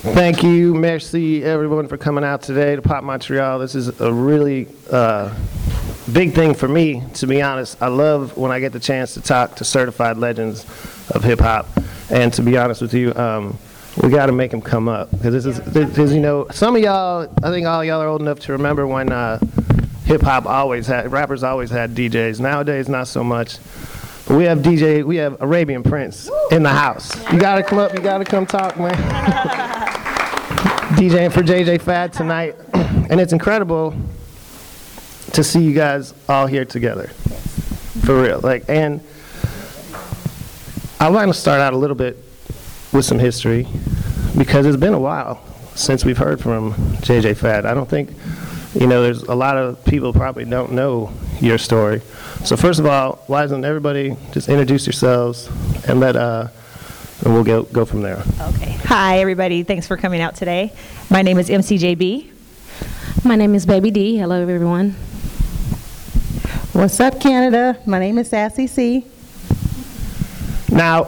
[0.00, 3.58] Thank you, merci everyone for coming out today to Pop Montreal.
[3.58, 5.34] This is a really uh,
[6.12, 7.82] big thing for me, to be honest.
[7.82, 10.64] I love when I get the chance to talk to certified legends
[11.10, 11.66] of hip hop.
[12.10, 13.58] And to be honest with you, um,
[14.00, 16.82] we got to make them come up because this is because you know some of
[16.82, 17.28] y'all.
[17.42, 19.40] I think all y'all are old enough to remember when uh,
[20.04, 22.38] hip hop always had rappers always had DJs.
[22.38, 23.58] Nowadays, not so much.
[24.28, 27.16] But we have DJ, we have Arabian Prince in the house.
[27.32, 27.94] You got to come up.
[27.94, 29.74] You got to come talk, man.
[30.98, 33.94] DJing for JJ Fad tonight, and it's incredible
[35.32, 37.06] to see you guys all here together,
[38.04, 38.40] for real.
[38.42, 39.00] Like, and
[40.98, 42.16] I want to start out a little bit
[42.92, 43.68] with some history
[44.36, 45.40] because it's been a while
[45.76, 47.64] since we've heard from JJ Fad.
[47.64, 48.10] I don't think,
[48.74, 52.00] you know, there's a lot of people probably don't know your story.
[52.42, 55.48] So first of all, why doesn't everybody just introduce yourselves
[55.86, 56.48] and let uh,
[57.24, 58.22] and we'll go go from there.
[58.40, 58.72] Okay.
[58.84, 59.62] Hi, everybody.
[59.62, 60.72] Thanks for coming out today.
[61.10, 62.30] My name is MCJB.
[63.24, 64.16] My name is Baby D.
[64.16, 64.92] Hello, everyone.
[66.72, 67.78] What's up, Canada?
[67.86, 69.04] My name is Sassy C.
[70.70, 71.04] Now,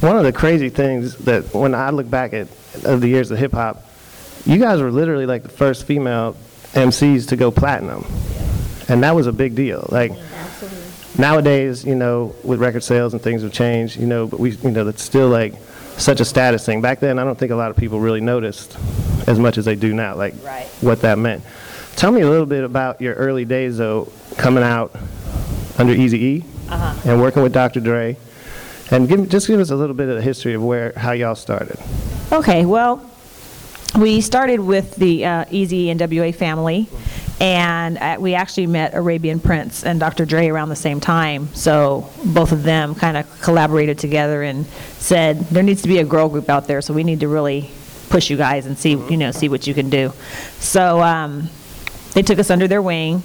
[0.00, 2.48] one of the crazy things that when I look back at
[2.84, 3.86] of the years of hip hop,
[4.46, 6.36] you guys were literally like the first female
[6.72, 8.06] MCs to go platinum,
[8.88, 9.86] and that was a big deal.
[9.90, 10.12] Like
[11.18, 14.70] nowadays, you know, with record sales and things have changed, you know, but we, you
[14.70, 15.54] know, that's still like
[15.96, 16.80] such a status thing.
[16.80, 18.76] Back then, I don't think a lot of people really noticed
[19.26, 20.66] as much as they do now, like Right.
[20.80, 21.44] what that meant.
[21.96, 24.94] Tell me a little bit about your early days, though, coming out
[25.78, 27.78] under Easy E and working with Dr.
[27.80, 28.16] Dre,
[28.90, 31.34] and give, just give us a little bit of the history of where how y'all
[31.36, 31.78] started.
[32.32, 33.08] Okay, well,
[33.96, 36.32] we started with the uh, Easy W.A.
[36.32, 36.88] family,
[37.40, 40.24] and uh, we actually met Arabian Prince and Dr.
[40.24, 41.52] Dre around the same time.
[41.54, 44.66] So both of them kind of collaborated together and
[44.98, 47.70] said there needs to be a girl group out there, so we need to really
[48.08, 50.12] push you guys and see you know see what you can do.
[50.58, 51.48] So um,
[52.12, 53.22] they took us under their wing.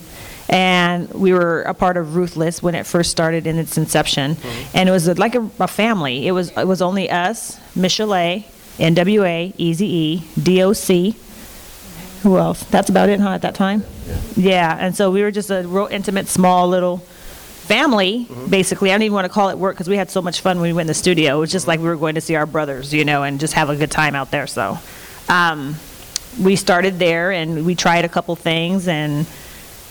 [0.52, 4.36] And we were a part of Ruthless when it first started in its inception,
[4.74, 6.26] and it was like a, a family.
[6.26, 8.44] It was it was only us, Michel'le,
[8.80, 11.16] NWA, Easy E, DOC.
[12.24, 12.64] Who else?
[12.66, 13.30] That's about it, huh?
[13.30, 13.84] At that time.
[14.36, 14.76] Yeah.
[14.80, 18.28] and so we were just a real intimate, small little family.
[18.50, 20.58] Basically, I don't even want to call it work because we had so much fun
[20.60, 21.38] when we went in the studio.
[21.38, 23.54] It was just like we were going to see our brothers, you know, and just
[23.54, 24.48] have a good time out there.
[24.48, 24.78] So.
[25.30, 25.76] Um,
[26.40, 29.26] we started there and we tried a couple things and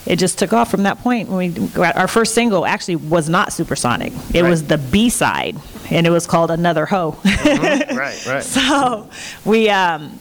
[0.07, 1.29] it just took off from that point.
[1.29, 4.13] When we got our first single actually was not supersonic.
[4.33, 5.57] It was the B side,
[5.91, 7.19] and it was called Another Hoe.
[7.25, 8.43] right, right.
[8.43, 9.11] so
[9.45, 10.19] we um,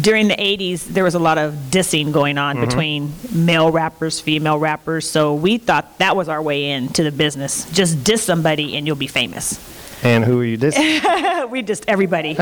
[0.00, 2.64] during the 80s there was a lot of dissing going on Mm-hmm.
[2.66, 5.08] between male rappers, female rappers.
[5.08, 7.70] So we thought that was our way into the business.
[7.72, 9.58] Just diss somebody and you'll be famous.
[10.02, 11.50] And who are you dissing?
[11.50, 12.30] we dissed everybody.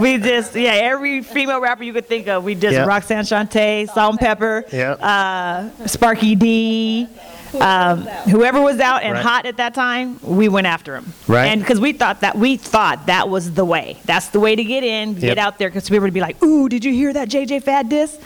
[0.00, 2.44] we just yeah, every female rapper you could think of.
[2.44, 2.84] We dissed Yeah.
[2.84, 4.92] Roxanne Shante, Salt-N-Pepa, Yeah.
[4.92, 7.08] uh, Sparky D.
[7.60, 9.22] Um, whoever was out and Right.
[9.24, 11.12] hot at that time, we went after him.
[11.28, 11.46] Right.
[11.46, 13.98] And because we thought that we thought that was the way.
[14.04, 15.38] That's the way to get in, get Yep.
[15.38, 15.68] out there.
[15.68, 18.16] Because people would be like, "Ooh, did you hear that JJ Fad diss?"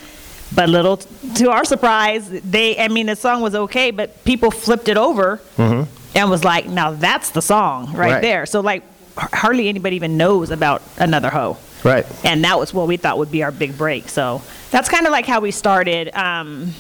[0.55, 1.07] But little t-
[1.37, 5.41] to our surprise, they I mean the song was okay, but people flipped it over
[5.59, 8.23] and was like, "Now that's the song right, Right.
[8.23, 8.83] there." So like
[9.21, 11.57] h- hardly anybody even knows about another hoe.
[11.83, 12.07] right.
[12.25, 14.09] And that was what we thought would be our big break.
[14.09, 16.73] So that's kind of like how we started um,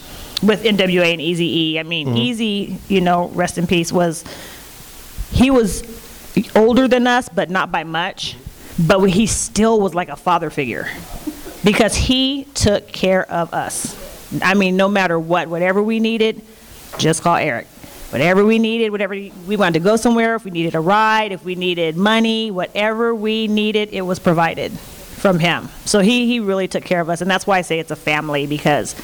[0.43, 1.79] with NWA and Easy E.
[1.79, 2.17] I mean, mm-hmm.
[2.17, 4.25] Eazy, you know, rest in peace, was
[5.31, 5.83] he was
[6.55, 8.37] older than us, but not by much.
[8.79, 10.89] But he still was like a father figure
[11.65, 13.97] because he took care of us.
[14.43, 16.43] I mean, no matter what, whatever we needed,
[16.99, 17.67] just call Eric.
[18.11, 21.45] Whatever we needed, whatever we wanted to go somewhere, if we needed a ride, if
[21.45, 25.69] we needed money, whatever we needed, it was provided from him.
[25.87, 27.21] So he, he really took care of us.
[27.21, 28.95] And that's why I say it's a family because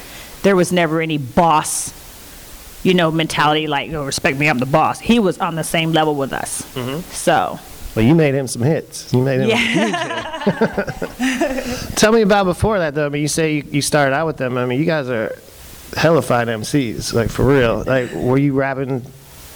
[0.43, 1.91] there was never any boss,
[2.83, 4.99] you know, mentality like, oh, respect me, I'm the boss.
[4.99, 6.61] He was on the same level with us.
[6.75, 7.01] Mm-hmm.
[7.11, 7.59] So.
[7.95, 9.13] Well, you made him some hits.
[9.13, 9.95] You made him a huge
[11.19, 11.89] hit.
[11.95, 13.05] Tell me about before that, though.
[13.05, 14.57] I mean, you say you, you started out with them.
[14.57, 15.37] I mean, you guys are
[15.95, 17.83] hellified MCs, like for real.
[17.85, 19.05] Like, were you rapping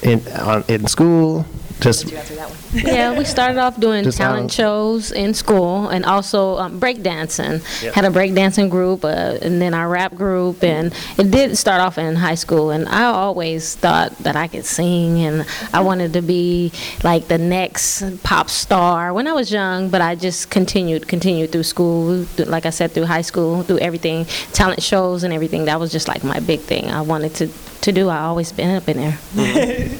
[0.04, 1.46] in on, in school?
[1.80, 2.12] Just
[2.74, 7.62] Yeah, we started off doing Just talent out- shows in school and also um, breakdancing.
[7.84, 7.94] Yep.
[7.94, 10.64] Had a breakdancing group uh, and then our rap group.
[10.64, 12.72] And it did start off in high school.
[12.72, 16.72] And I always thought that I could sing and I wanted to be
[17.04, 19.90] like the next pop star when I was young.
[19.90, 23.80] But I just continued, continued through school, th- like I said, through high school, through
[23.80, 25.66] everything, talent shows and everything.
[25.66, 27.48] That was just like my big thing I wanted to,
[27.82, 28.10] to do.
[28.10, 29.90] I always been up in there.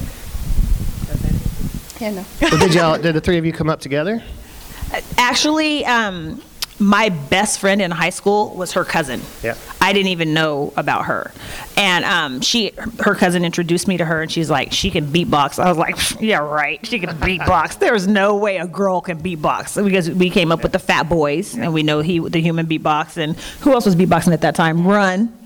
[2.00, 2.24] Yeah, no.
[2.40, 2.98] well, did y'all?
[2.98, 4.22] Did the three of you come up together?
[5.18, 6.40] Actually, um,
[6.78, 9.20] my best friend in high school was her cousin.
[9.42, 9.56] Yeah.
[9.80, 11.32] I didn't even know about her.
[11.76, 15.58] And um, she, her cousin introduced me to her, and she's like, she can beatbox.
[15.58, 16.84] I was like, yeah, right.
[16.86, 17.78] She can beatbox.
[17.78, 21.54] There's no way a girl can beatbox because we came up with the Fat Boys,
[21.54, 24.86] and we know he, the human beatbox, and who else was beatboxing at that time?
[24.86, 25.37] Run.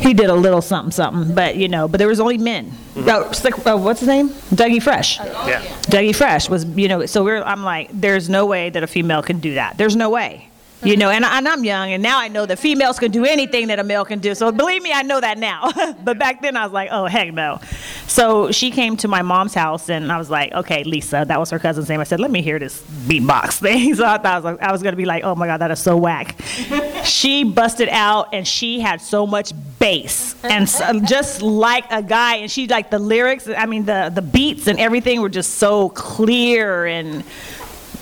[0.00, 2.72] He did a little something, something, but you know, but there was only men.
[2.96, 4.28] Oh, Slick- uh, what's his name?
[4.54, 5.18] Dougie Fresh.
[5.18, 5.62] Yeah.
[5.82, 9.22] Dougie Fresh was, you know, so we're, I'm like, there's no way that a female
[9.22, 9.76] can do that.
[9.78, 10.48] There's no way.
[10.82, 13.24] You know, and, I- and I'm young, and now I know that females can do
[13.24, 14.34] anything that a male can do.
[14.34, 15.72] So believe me, I know that now.
[16.04, 17.60] but back then, I was like, oh, heck no.
[18.06, 21.50] So she came to my mom's house, and I was like, okay, Lisa, that was
[21.50, 21.98] her cousin's name.
[22.00, 23.94] I said, let me hear this beatbox thing.
[23.94, 25.58] So I thought I was, like, I was going to be like, oh my God,
[25.58, 26.36] that is so whack.
[27.04, 32.02] she busted out, and she had so much bass, and so, um, just like a
[32.02, 33.48] guy, and she like the lyrics.
[33.48, 37.24] I mean, the the beats and everything were just so clear and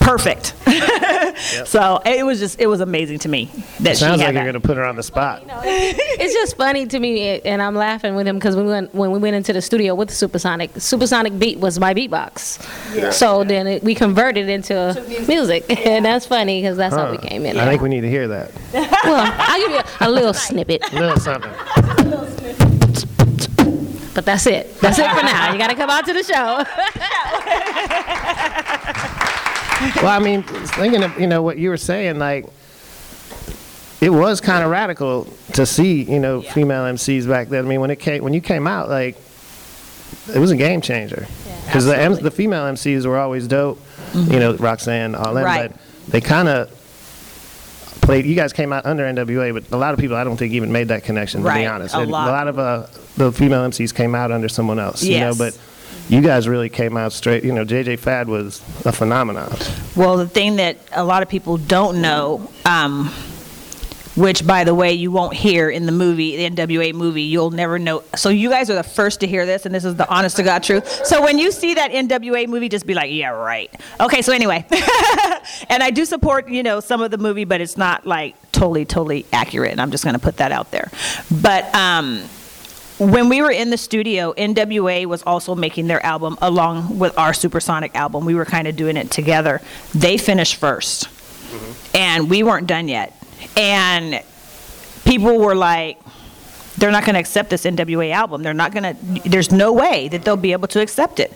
[0.05, 0.55] perfect.
[1.67, 4.35] So it was just it was amazing to me that she Sounds she like had
[4.35, 4.53] you're that.
[4.53, 5.43] going to put her on the spot.
[5.65, 9.19] it's just funny to me, and I'm laughing with him because we went when we
[9.19, 10.71] went into the studio with Supersonic.
[10.81, 14.95] Supersonic beat was my beatbox, so then it, we converted into
[15.27, 17.59] music, and that's funny because that's how we came in.
[17.59, 18.53] I think we need to hear that.
[18.73, 21.51] well, I'll give you a, a little snippet, A little something.
[24.15, 24.79] but that's it.
[24.81, 25.53] That's it for now.
[25.53, 26.63] You got to come out to the show.
[29.97, 32.47] Well, I mean, thinking of, you know, what you were saying, like,
[34.01, 37.65] it was kind of radical to see, you know, female MCs back then.
[37.65, 39.17] I mean, when it came, when you came out, like,
[40.35, 41.27] it was a game changer.
[41.67, 43.81] Because the, M- the female MCs were always dope,
[44.15, 45.71] you know, Roxanne, all them, Right.
[45.71, 45.81] but
[46.13, 46.69] they kind of
[48.03, 50.53] played, you guys came out under NWA, but a lot of people, I don't think,
[50.53, 51.95] even made that connection, to Right, be honest.
[51.95, 52.47] a And lot.
[52.49, 55.13] of uh, the female MCs came out under someone else, Yes.
[55.15, 55.59] you know, but
[56.09, 57.45] you guys really came out straight.
[57.45, 59.57] You know, JJ Fad was a phenomenon.
[59.97, 63.13] Well, the thing that a lot of people don't know, um,
[64.17, 67.79] which by the way you won't hear in the movie, the NWA movie, you'll never
[67.79, 68.05] know.
[68.17, 70.43] So you guys are the first to hear this, and this is the honest to
[70.43, 70.87] God truth.
[71.07, 73.73] So when you see that NWA movie, just be like, yeah, right.
[74.01, 74.65] Okay, so anyway,
[75.69, 78.85] and I do support you know some of the movie, but it's not like totally
[78.85, 80.91] totally accurate, and I'm just going to put that out there.
[81.43, 82.23] But um,
[82.99, 87.35] when we were in the studio, NWA was also making their album along with our
[87.35, 88.25] Supersonic album.
[88.25, 89.61] We were kind of doing it together.
[89.95, 91.97] They finished 1st mm-hmm.
[91.97, 93.13] and we weren't done yet.
[93.57, 94.23] And
[95.05, 95.99] people were like,
[96.77, 98.43] they're not going to accept this NWA album.
[98.43, 101.33] They're not going to, there's no way that they'll be able to accept it.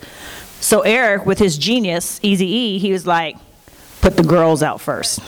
[0.60, 3.36] So Eric, with his genius, Easy E, he was like,
[4.00, 5.20] put the girls out 1st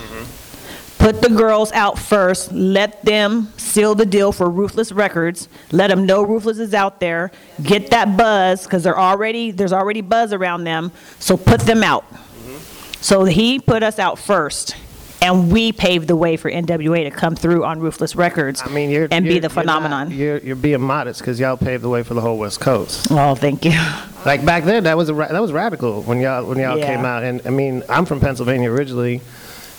[1.00, 6.06] put the girls out first, let them seal the deal for Ruthless Records, let them
[6.06, 7.32] know Ruthless is out there,
[7.62, 12.08] get that buzz because they're already there's already buzz around them, so put them out.
[12.12, 13.02] Mm-hmm.
[13.02, 14.76] So he put us out first.
[15.23, 18.88] And we paved the way for NWA to come through on Ruthless Records I mean,
[18.88, 20.11] you're and be you're- the you're not- phenomenon.
[20.12, 23.08] You're, you're being modest because y'all paved the way for the whole West Coast.
[23.11, 23.73] oh, thank you.
[24.25, 26.87] Like back then, that was a ra- that was radical when y'all when y'all Yeah.
[26.94, 27.23] came out.
[27.23, 29.20] And I mean, I'm from Pennsylvania originally,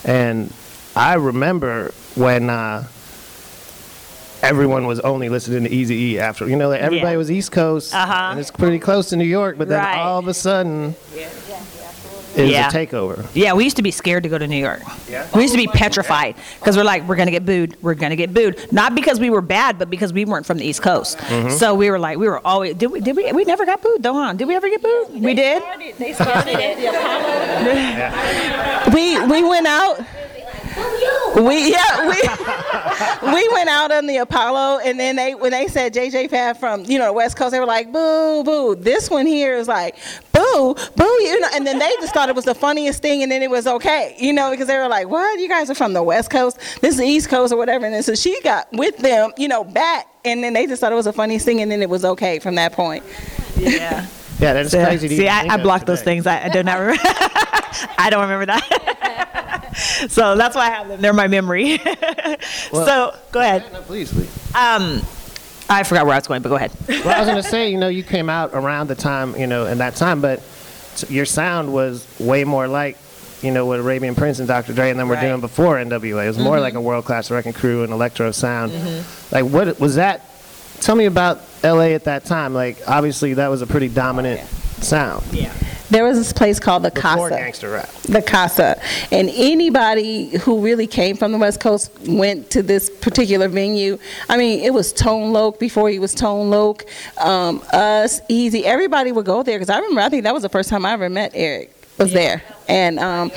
[0.04, 0.52] and
[0.96, 2.86] I remember when uh,
[4.42, 6.48] everyone was only listening to Easy E after.
[6.48, 7.18] You know, like everybody Yeah.
[7.18, 8.30] was East Coast, Uh-huh.
[8.32, 9.58] and it's pretty close to New York.
[9.58, 9.98] But then Right.
[9.98, 11.30] all of a sudden, it
[12.44, 12.68] was Yeah.
[12.68, 13.26] a takeover.
[13.34, 14.82] Yeah, we used to be scared to go to New York.
[15.10, 15.26] Yeah?
[15.34, 17.76] We used to be petrified because we're like, we're going to get booed.
[17.82, 18.58] We're going to get booed.
[18.72, 21.18] Not because we were bad, but because we weren't from the East Coast.
[21.20, 21.50] Mm-hmm.
[21.52, 24.02] So we were like, we were always, did we, did we, we never got booed
[24.04, 24.34] though, huh?
[24.34, 25.22] Did we ever get booed?
[25.22, 25.62] We did?
[25.98, 28.94] They started at the Apollo.
[28.96, 30.00] We we went out.
[31.36, 35.94] We yeah we we went out on the Apollo and then they when they said
[35.94, 39.26] JJ Fad from you know the West Coast they were like boo boo this one
[39.26, 39.96] here is like
[40.34, 43.32] boo boo you know and then they just thought it was the funniest thing and
[43.32, 45.94] then it was okay you know because they were like what you guys are from
[45.94, 48.68] the West Coast this is the East Coast or whatever and then so she got
[48.74, 51.62] with them you know back and then they just thought it was the funniest thing
[51.62, 53.04] and then it was okay from that point.
[53.58, 54.06] Yeah.
[54.40, 55.08] Yeah, that's See, crazy.
[55.08, 56.26] to see I, think I of blocked those things.
[56.26, 57.00] I, I do not remember.
[57.04, 59.28] I don't remember that.
[60.10, 61.02] so that's why I have them.
[61.02, 61.78] They're my memory.
[62.72, 63.72] so go ahead.
[63.74, 64.30] No, please, please.
[64.56, 65.02] Um,
[65.70, 66.72] I forgot where I was going, but go ahead.
[66.88, 69.66] Well, I was gonna say, you know, you came out around the time, you know,
[69.68, 70.42] in that time, but
[71.10, 72.98] your sound was way more like,
[73.42, 74.74] you know, what Arabian Prince and Dr.
[74.74, 75.22] Dre and them were Right.
[75.24, 75.30] Mm-hmm.
[75.30, 76.26] doing before NWA.
[76.26, 78.74] It was more like a World Class Wreckin' Cru and electro sound.
[79.32, 80.28] Like, what was that?
[80.82, 82.54] Tell me about LA at that time.
[82.54, 84.42] Like, obviously, that was a pretty dominant
[84.82, 85.24] sound
[85.92, 87.36] There was this place called the before Casa.
[87.36, 87.90] gangster rap.
[88.04, 88.82] the Casa.
[89.12, 94.00] And anybody who really came from the West Coast went to this particular venue.
[94.30, 96.86] I mean, it was Tone Loc before he was Tone Loc.
[97.18, 100.50] Um, us, Eazy, everybody would go there because I remember, I think that was the
[100.50, 101.76] first time I ever met Eric.
[101.98, 103.32] Was there, and um,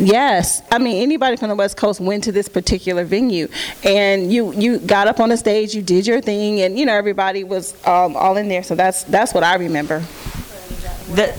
[0.00, 3.46] Yes, I mean anybody from the West Coast went to this particular venue,
[3.84, 6.94] and you you got up on the stage, you did your thing, and you know
[6.94, 8.64] everybody was um, all in there.
[8.64, 10.00] So that's that's what I remember.
[11.14, 11.32] The,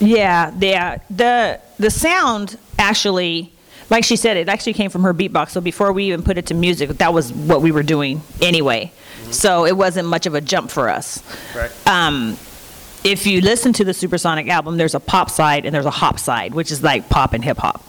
[0.00, 0.98] yeah, yeah.
[1.10, 3.52] The the sound actually,
[3.90, 5.50] like she said, it actually came from her beatbox.
[5.50, 8.92] So before we even put it to music, that was what we were doing anyway.
[9.30, 11.22] So it wasn't much of a jump for us.
[11.54, 11.70] Right.
[11.86, 12.36] Um,
[13.04, 16.18] if you listen to the Supersonic album, there's a pop side and there's a hop
[16.18, 17.82] side, which is like pop and hip hop.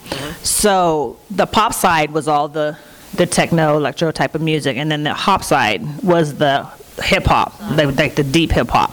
[0.44, 2.78] So the pop side was all the
[3.14, 6.66] the techno electro type of music, and then the hop side was the
[7.02, 8.92] hip hop, like like the deep hip hop,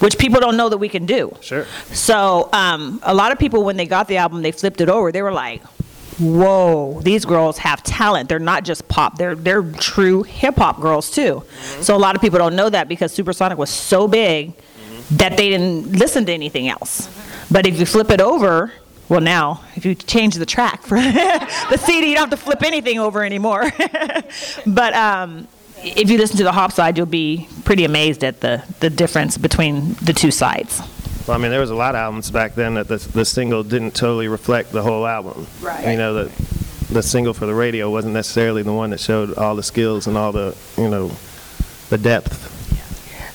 [0.00, 1.36] which people don't know that we can do.
[1.40, 1.66] Sure.
[1.92, 5.12] So um, a lot of people, when they got the album, they flipped it over.
[5.12, 5.62] They were like,
[6.18, 8.28] "Whoa, these girls have talent.
[8.28, 9.18] They're not just pop.
[9.18, 11.42] They're they're true hip hop girls too."
[11.80, 14.54] So a lot of people don't know that because Supersonic was so big
[15.12, 17.08] that they didn't listen to anything else.
[17.50, 18.72] But if you flip it over,
[19.08, 22.62] well, now if you change the track for the CD, you don't have to flip
[22.62, 23.70] anything over anymore.
[24.66, 25.48] but um,
[25.82, 29.38] if you listen to the hop side, you'll be pretty amazed at the the difference
[29.38, 30.80] between the two sides.
[31.26, 33.62] Well, I mean, there was a lot of albums back then that the, the single
[33.62, 35.46] didn't totally reflect the whole album.
[35.60, 35.92] Right.
[35.92, 39.54] You know, the, the single for the radio wasn't necessarily the one that showed all
[39.54, 41.12] the skills and all the, you know,
[41.88, 42.59] the depth.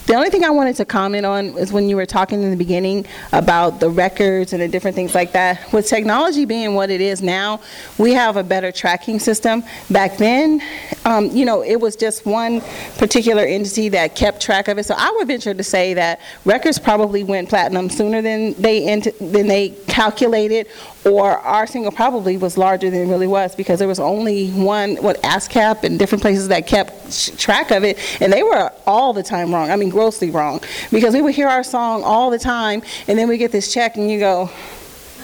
[0.06, 2.56] The only thing I wanted to comment on is when you were talking in the
[2.58, 5.74] beginning about the records and the different things like that.
[5.74, 7.60] With technology being what it is now,
[7.98, 9.64] we have a better tracking system.
[9.90, 10.62] Back then,
[11.06, 12.62] um, you know, it was just one
[13.00, 14.86] particular entity that kept track of it.
[14.86, 18.86] So I would venture to say that records probably went platinum sooner than they
[19.20, 20.68] than they calculated,
[21.06, 24.96] or our single probably was larger than it really was because there was only one,
[24.98, 29.14] what ASCAP and different places that kept sh- track of it, and they were all
[29.14, 29.70] the time wrong.
[29.70, 33.28] I mean, grossly wrong because we would hear our song all the time, and then
[33.28, 34.50] we get this check, and you go.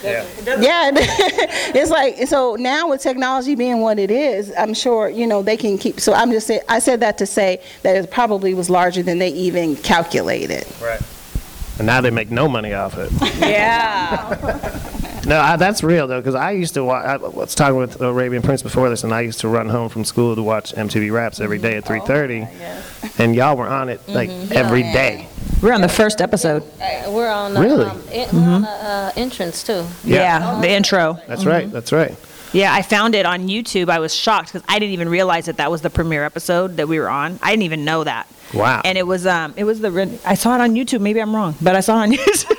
[0.03, 0.25] Yeah.
[0.45, 5.43] Yeah, it's like so now with technology being what it is, I'm sure you know
[5.43, 6.00] they can keep.
[6.00, 9.19] So I'm just say I said that to say that it probably was larger than
[9.19, 10.65] they even calculated.
[10.81, 11.00] Right.
[11.81, 13.11] And now they make no money off it.
[13.39, 14.77] Yeah.
[15.25, 17.05] No, I, that's real though, because I used to watch.
[17.05, 20.05] I was talking with Arabian Prince before this, and I used to run home from
[20.05, 22.11] school to watch MTV Raps every day at mm-hmm.
[22.11, 24.13] 3:30, and y'all were on it mm-hmm.
[24.13, 25.27] like every day.
[25.63, 26.63] We're on the first episode.
[27.07, 27.85] We're on the, Really?
[27.85, 29.85] um, in- we're on the uh, entrance too.
[30.03, 30.39] Yeah.
[30.39, 31.19] Yeah, the intro.
[31.27, 31.65] That's right.
[31.65, 31.73] Mm-hmm.
[31.73, 32.15] That's right.
[32.53, 33.89] Yeah, I found it on YouTube.
[33.89, 36.88] I was shocked because I didn't even realize that that was the premiere episode that
[36.88, 37.39] we were on.
[37.41, 38.27] I didn't even know that.
[38.53, 38.81] Wow.
[38.84, 41.01] And it was um it was the re- I saw it on YouTube.
[41.01, 42.58] Maybe I'm wrong, but I saw it on YouTube.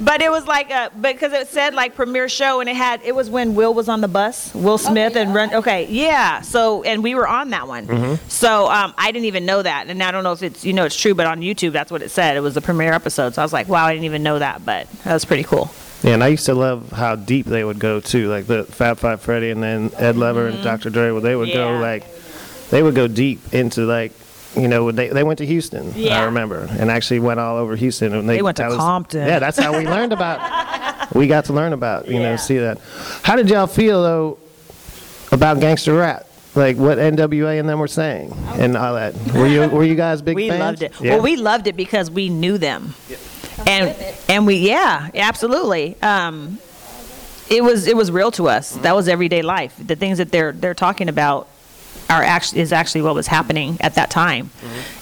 [0.00, 3.14] but it was like a because it said like premiere show and it had it
[3.14, 5.54] was when Will was on the bus, Will Smith and run.
[5.54, 6.40] Okay, yeah.
[6.42, 8.18] So and we were on that one.
[8.28, 10.84] So um I didn't even know that, and I don't know if it's you know
[10.84, 12.36] it's true, but on YouTube that's what it said.
[12.36, 13.34] It was the premiere episode.
[13.34, 15.70] So I was like, wow, I didn't even know that, but that was pretty cool.
[16.02, 18.98] Yeah, and I used to love how deep they would go too, like the Fab
[18.98, 20.88] Five Freddy and then Ed Lover and Dr.
[20.88, 21.10] Dre.
[21.10, 21.82] Well, they would go Mm-hmm.
[21.82, 22.06] Like,
[22.70, 24.12] they would go deep into like,
[24.56, 25.92] you know, they they went to Houston.
[25.94, 26.20] Yeah.
[26.20, 28.14] I remember, and actually went all over Houston.
[28.14, 29.26] And they, They went to was- Compton.
[29.26, 30.40] Yeah, that's how we learned about.
[31.12, 32.78] We got to learn about, you know, see that.
[33.24, 34.38] How did y'all feel though
[35.32, 36.24] about gangster rap?
[36.54, 39.16] Like what NWA and them were saying and all that.
[39.34, 40.60] Were you were you guys big we fans?
[40.60, 40.92] loved it.
[41.00, 41.14] Yeah.
[41.14, 42.94] Well, we loved it because we knew them,
[43.66, 43.96] and
[44.28, 46.00] and we yeah, absolutely.
[46.00, 46.58] Um,
[47.48, 48.70] it was it was real to us.
[48.76, 49.74] That was everyday life.
[49.84, 51.48] The things that they're they're talking about
[52.08, 54.50] are actually is actually what was happening at that time,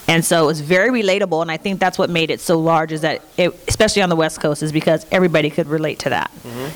[0.07, 1.41] and so it was very relatable.
[1.41, 2.91] And I think that's what made it so large.
[2.91, 6.31] Is that it, especially on the West Coast is because everybody could relate to that.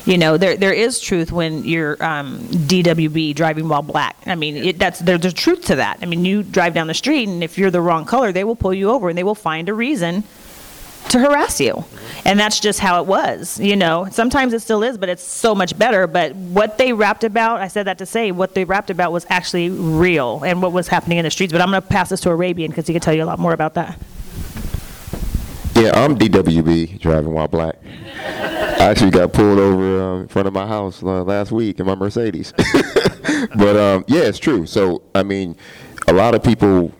[0.06, 4.16] You know, there there is truth when you're um, DWB driving while black.
[4.26, 5.98] I mean, it, that's there, there's truth to that.
[6.02, 8.56] I mean, you drive down the street and if you're the wrong color, they will
[8.56, 10.24] pull you over and they will find a reason
[11.10, 11.84] to harass you.
[12.24, 14.08] And that's just how it was, you know.
[14.10, 16.06] Sometimes it still is, but it's so much better.
[16.06, 19.26] But what they rapped about, I said that to say, what they rapped about was
[19.28, 21.52] actually real and what was happening in the streets.
[21.52, 23.38] But I'm going to pass this to Arabian because he can tell you a lot
[23.38, 23.98] more about that.
[25.74, 27.76] Yeah, I'm DWB driving while black.
[27.84, 31.86] I actually got pulled over um, in front of my house uh, last week in
[31.86, 32.52] my Mercedes.
[33.56, 34.66] but um, yeah, it's true.
[34.66, 35.56] So I mean,
[36.06, 36.92] a lot of people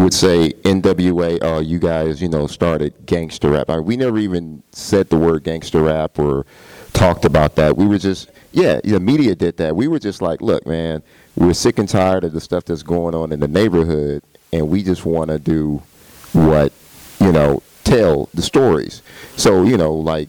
[0.00, 3.70] would say NWA, oh, uh, you guys, you know, started gangster rap.
[3.70, 6.46] I mean, we never even said the word gangster rap or
[6.92, 7.76] talked about that.
[7.76, 9.76] We were just, yeah, the media did that.
[9.76, 11.02] We were just like, look, man,
[11.36, 14.22] we're sick and tired of the stuff that's going on in the neighborhood,
[14.52, 15.82] and we just want to do
[16.32, 16.72] what,
[17.20, 19.02] you know, tell the stories.
[19.36, 20.28] So, you know, like,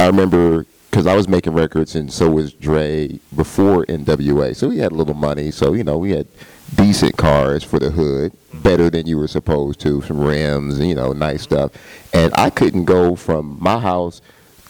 [0.00, 4.56] I remember because I was making records and so was Dre before NWA.
[4.56, 5.50] So we had a little money.
[5.50, 6.26] So, you know, we had
[6.74, 11.12] decent cars for the hood, better than you were supposed to, some rims, you know,
[11.12, 11.72] nice stuff.
[12.12, 14.20] And I couldn't go from my house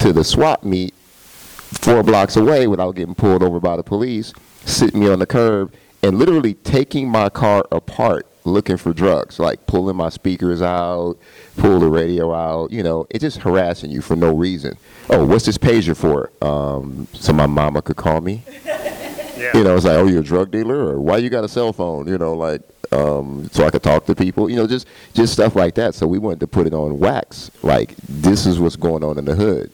[0.01, 4.33] to the swap meet four blocks away without getting pulled over by the police,
[4.65, 5.73] sitting me on the curb,
[6.03, 11.17] and literally taking my car apart looking for drugs, like pulling my speakers out,
[11.57, 14.77] pull the radio out, you know, it's just harassing you for no reason.
[15.11, 16.31] Oh, what's this pager for?
[16.41, 18.43] Um, so my mama could call me.
[19.37, 21.73] You know, it's like, oh, you're a drug dealer, or why you got a cell
[21.73, 22.09] phone?
[22.09, 22.63] You know, like,
[22.93, 24.49] um, so I could talk to people.
[24.51, 25.95] You know, just just stuff like that.
[25.95, 27.51] So we wanted to put it on wax.
[27.63, 29.71] Like, this is what's going on in the hood,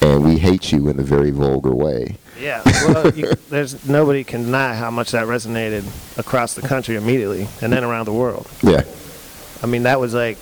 [0.00, 2.16] and we hate you in a very vulgar way.
[2.40, 5.84] Yeah, well, you, there's nobody can deny how much that resonated
[6.18, 8.50] across the country immediately, and then around the world.
[8.62, 8.84] Yeah.
[9.62, 10.38] I mean, that was like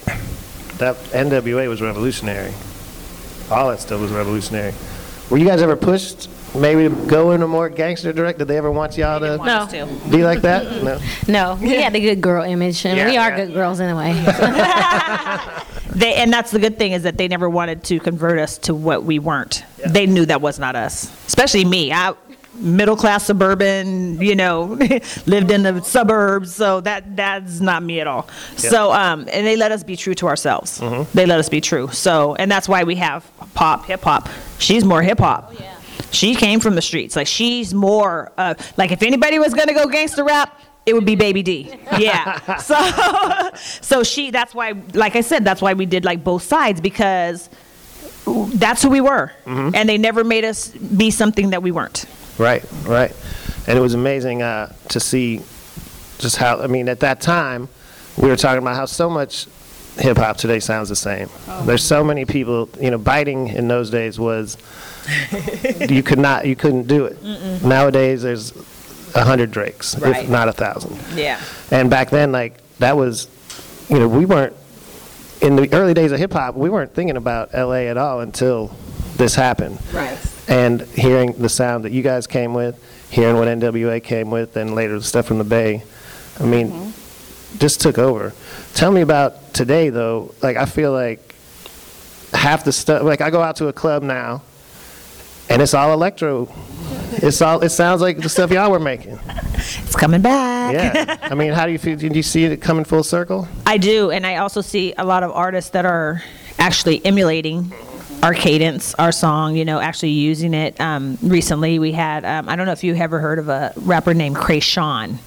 [0.78, 2.54] that NWA was revolutionary.
[3.50, 4.72] All that stuff was revolutionary.
[5.28, 8.38] Were you guys ever pushed maybe go in a more gangster direct?
[8.38, 9.86] Did they ever want y'all to No.
[10.10, 10.82] be like that?
[10.82, 10.98] No.
[11.28, 13.44] No, we had the good girl image, and Yeah, we are yeah.
[13.44, 14.12] good girls anyway.
[15.92, 18.74] They, and that's the good thing is that they never wanted to convert us to
[18.74, 19.64] what we weren't.
[19.84, 21.92] They knew that was not us, especially me.
[21.92, 22.14] I
[22.54, 24.64] middle class suburban, you know,
[25.26, 28.28] lived in the suburbs, so that that's not me at all.
[28.56, 30.78] So um, and they let us be true to ourselves.
[31.12, 31.88] They let us be true.
[31.88, 34.28] So and that's why we have pop, hip hop.
[34.58, 35.52] She's more hip hop.
[36.12, 37.16] She came from the streets.
[37.16, 41.14] Like she's more uh, like if anybody was gonna go gangster rap, it would be
[41.14, 41.78] Baby D.
[41.98, 42.56] Yeah.
[42.56, 46.80] so so she that's why like I said, that's why we did like both sides
[46.80, 47.48] because
[48.26, 49.32] that's who we were.
[49.46, 52.04] And they never made us be something that we weren't.
[52.38, 53.14] Right, right.
[53.66, 55.42] And it was amazing uh, to see
[56.18, 57.68] just how, I mean, at that time,
[58.16, 59.46] we were talking about how so much
[59.98, 61.28] hip hop today sounds the same.
[61.64, 64.56] There's so many people, you know, biting in those days was,
[65.88, 67.22] you could not, you couldn't do it.
[67.62, 68.52] Nowadays, there's
[69.14, 70.24] a hundred Drakes, Right.
[70.24, 70.98] if not a thousand.
[71.14, 71.40] Yeah.
[71.70, 73.28] And back then, like, that was,
[73.88, 74.54] you know, we weren't,
[75.40, 78.70] in the early days of hip hop, we weren't thinking about LA at all until
[79.16, 80.18] this happened Right.
[80.48, 82.78] and hearing the sound that you guys came with,
[83.10, 85.82] hearing what NWA came with, and later the stuff from the Bay,
[86.38, 87.58] I mean, mm-hmm.
[87.58, 88.32] just took over.
[88.74, 90.32] Tell me about today, though.
[90.42, 91.34] Like, I feel like
[92.32, 94.42] half the stuff, like, I go out to a club now,
[95.50, 96.48] and it's all electro.
[97.12, 99.18] It's all, it sounds like the stuff y'all were making.
[99.54, 100.72] It's coming back.
[100.72, 101.18] Yeah.
[101.22, 101.96] I mean, how do you feel?
[101.96, 103.46] Did you see it coming full circle?
[103.66, 106.22] I do, and I also see a lot of artists that are
[106.58, 107.72] actually emulating
[108.22, 110.80] our cadence, our song, you know, actually using it.
[110.80, 114.14] Um, recently, we had, um, I don't know if you ever heard of a rapper
[114.14, 115.18] named Kreayshawn.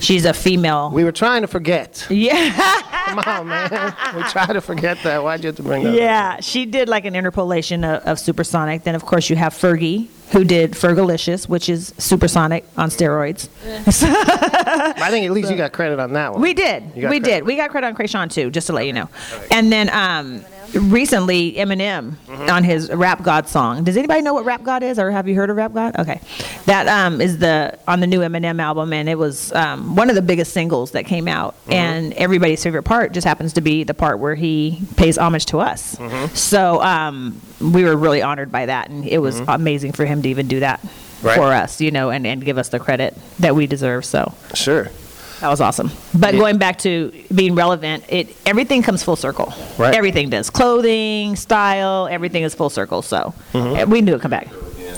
[0.00, 0.90] She's a female.
[0.90, 2.06] We were trying to forget.
[2.10, 2.80] yeah.
[3.06, 3.70] Come on, man.
[4.16, 5.22] We try to forget that.
[5.22, 5.96] Why'd you have to bring that up?
[5.98, 8.82] Yeah, she did like an interpolation of, of Supersonic.
[8.84, 13.48] Then, of course, you have Fergie, who did Fergalicious, which is Supersonic on steroids.
[13.86, 16.40] I think at least you got credit on that one.
[16.42, 16.82] We did.
[16.94, 17.24] You got We credit.
[17.24, 17.44] did.
[17.46, 19.08] We got credit on Kreayshawn too, just to let you know.
[19.50, 20.44] And then um,
[20.76, 22.50] recently, Eminem Mm-hmm.
[22.50, 23.84] on his Rap God song.
[23.84, 25.96] Does anybody know what Rap God is, or have you heard of Rap God?
[25.98, 26.20] Okay,
[26.66, 30.16] that um, is the on the new Eminem album, and it was um, one of
[30.16, 31.54] the biggest singles that came out.
[31.62, 31.72] Mm-hmm.
[31.72, 35.58] And everybody's favorite part just happens to be the part where he pays homage to
[35.60, 35.96] us.
[35.96, 36.34] Mm-hmm.
[36.34, 40.28] So um, we were really honored by that, and it was amazing for him to
[40.28, 40.80] even do that.
[40.82, 41.26] Mm-hmm.
[41.26, 41.36] Right.
[41.36, 44.04] For us, you know, and, and give us the credit that we deserve.
[44.04, 44.90] So Sure.
[45.40, 45.90] That was awesome.
[46.14, 49.52] But going back to being relevant, it everything comes full circle.
[49.78, 49.94] Right.
[49.94, 50.48] Everything does.
[50.50, 53.02] Clothing, style, everything is full circle.
[53.02, 53.76] So Mm-hmm.
[53.76, 54.48] eh, we knew it come back.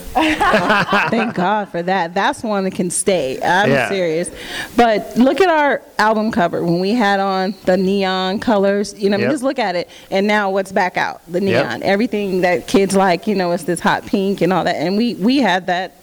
[0.18, 2.14] Thank God for that.
[2.14, 3.36] That's one that can stay.
[3.42, 3.88] I'm Yeah.
[3.88, 4.30] serious.
[4.76, 8.94] But look at our album cover when we had on the neon colors.
[8.98, 9.88] You know, I mean, just look at it.
[10.10, 11.20] And now what's back out?
[11.30, 11.66] The Yep.
[11.66, 11.82] neon.
[11.82, 14.76] Everything that kids like, you know, it's this hot pink and all that.
[14.76, 15.94] And we we had that.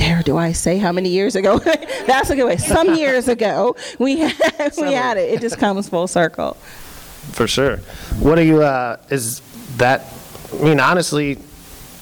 [0.00, 1.58] Dare do I say how many years ago?
[2.06, 2.56] That's a good way.
[2.56, 5.34] Some years ago, we had, we had it.
[5.34, 6.54] It just comes full circle.
[7.32, 7.76] For sure.
[8.18, 9.40] What are you, uh, is
[9.76, 10.06] that,
[10.58, 11.38] I mean, honestly,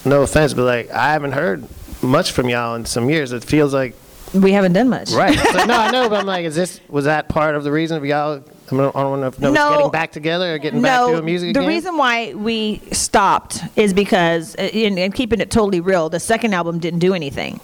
[0.04, 1.66] no offense, but like, I haven't heard
[2.00, 3.32] much from y'all in some years.
[3.32, 3.96] It feels like,
[4.32, 5.10] We haven't done much.
[5.10, 5.36] right.
[5.38, 7.72] It's like, no, I know, but I'm like, is this, was that part of the
[7.72, 9.70] reason of y'all, I don't, I don't know if no, No.
[9.76, 11.68] getting back together or getting back No, doing music the again?
[11.68, 16.54] reason why we stopped is because, uh, in, in keeping it totally real, the second
[16.54, 17.60] album didn't do anything.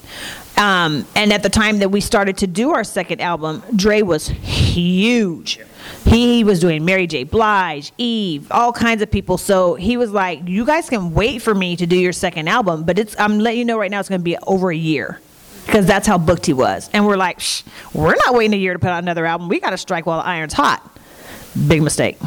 [0.57, 4.29] Um, and at the time that we started to do our second album, Dre was
[4.29, 5.59] huge.
[6.07, 7.25] He was doing Mary J.
[7.25, 9.37] Blige, Eve, all kinds of people.
[9.37, 12.85] So he was like, "You guys can wait for me to do your second album,
[12.85, 15.21] but it's I'm letting you know right now it's going to be over a year."
[15.67, 16.91] Because that's how booked he was.
[16.93, 19.49] And we're like, Shh, we're not waiting a year to put out another album.
[19.49, 20.83] We got to strike while the iron's hot.
[21.69, 22.19] Big mistake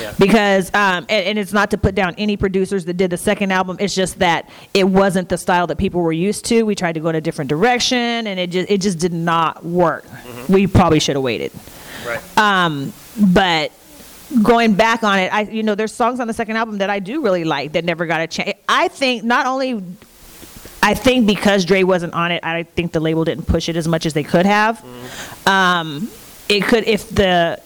[0.00, 0.12] Yeah.
[0.18, 3.52] because um, and, and it's not to put down any producers that did the second
[3.52, 6.92] album it's just that it wasn't the style that people were used to we tried
[6.94, 10.04] to go in a different direction and it just it just did not work
[10.48, 11.52] we probably should have waited
[12.06, 12.38] Right.
[12.38, 12.92] um,
[13.34, 13.70] but
[14.42, 16.98] going back on it i you know there's songs on the second album that i
[16.98, 19.80] do really like that never got a chance i think not only
[20.84, 23.88] I think because Dre wasn't on it, I think the label didn't push it as
[23.88, 24.84] much as they could have.
[25.46, 26.10] Um,
[26.48, 27.58] it could if the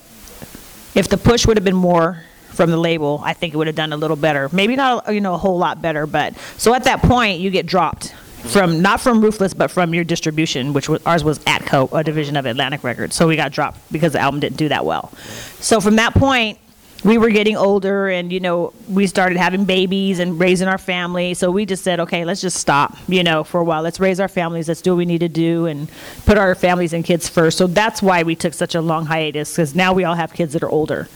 [0.95, 3.75] if the push would have been more from the label, I think it would have
[3.75, 4.49] done a little better.
[4.53, 7.65] Maybe not, you know, a whole lot better, but so at that point, you get
[7.65, 12.03] dropped from not from Ruthless, but from your distribution, which was, ours was Atco, a
[12.03, 13.15] division of Atlantic Records.
[13.15, 15.11] So we got dropped because the album didn't do that well.
[15.59, 16.57] So from that point,
[17.03, 21.33] we were getting older, and you know, we started having babies and raising our family.
[21.33, 23.81] So we just said, okay, let's just stop, you know, for a while.
[23.81, 24.67] Let's raise our families.
[24.67, 25.89] Let's do what we need to do, and
[26.25, 27.57] put our families and kids first.
[27.57, 30.53] So that's why we took such a long hiatus, because now we all have kids
[30.53, 31.07] that are older.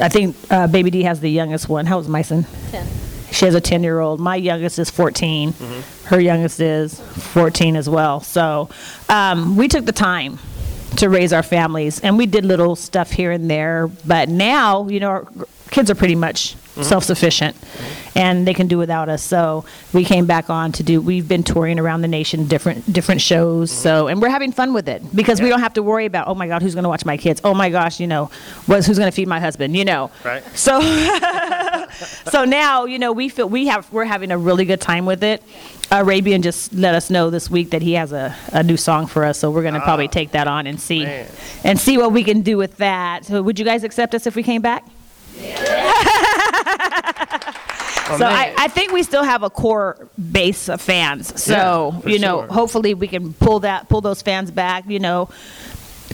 [0.00, 1.86] I think uh, Baby D has the youngest one.
[1.86, 2.46] How old's Myson?
[2.70, 2.86] 10.
[3.32, 4.20] She has a 10 year old.
[4.20, 5.52] My youngest is 14.
[6.04, 8.20] Her youngest is 14 as well.
[8.20, 8.70] So
[9.08, 10.38] um, we took the time
[10.96, 13.88] to raise our families and we did little stuff here and there.
[14.06, 15.28] But now, you know, our
[15.70, 16.82] kids are pretty much mm-hmm.
[16.82, 17.56] self sufficient
[18.14, 19.22] and they can do without us.
[19.22, 23.20] So we came back on to do, we've been touring around the nation, different, different
[23.20, 23.70] shows.
[23.70, 23.82] Mm-hmm.
[23.82, 26.34] So, and we're having fun with it because we don't have to worry about, oh
[26.34, 27.40] my God, who's going to watch my kids?
[27.44, 28.30] Oh my gosh, you know,
[28.66, 30.10] what's, who's going to feed my husband, you know?
[30.24, 30.42] Right.
[30.56, 30.80] So,
[32.30, 35.22] so now you know we feel we have we're having a really good time with
[35.22, 35.42] it.
[35.90, 39.06] Uh, Arabian just let us know this week that he has a, a new song
[39.06, 40.12] for us, so we're gonna probably ah.
[40.12, 41.26] take that on and see man.
[41.64, 43.24] and see what we can do with that.
[43.24, 44.86] So, would you guys accept us if we came back?
[48.10, 48.54] Oh, so I.
[48.56, 51.42] I think we still have a core base of fans.
[51.42, 52.48] So Yeah, you know, sure.
[52.48, 54.84] hopefully we can pull that pull those fans back.
[54.88, 55.28] You know,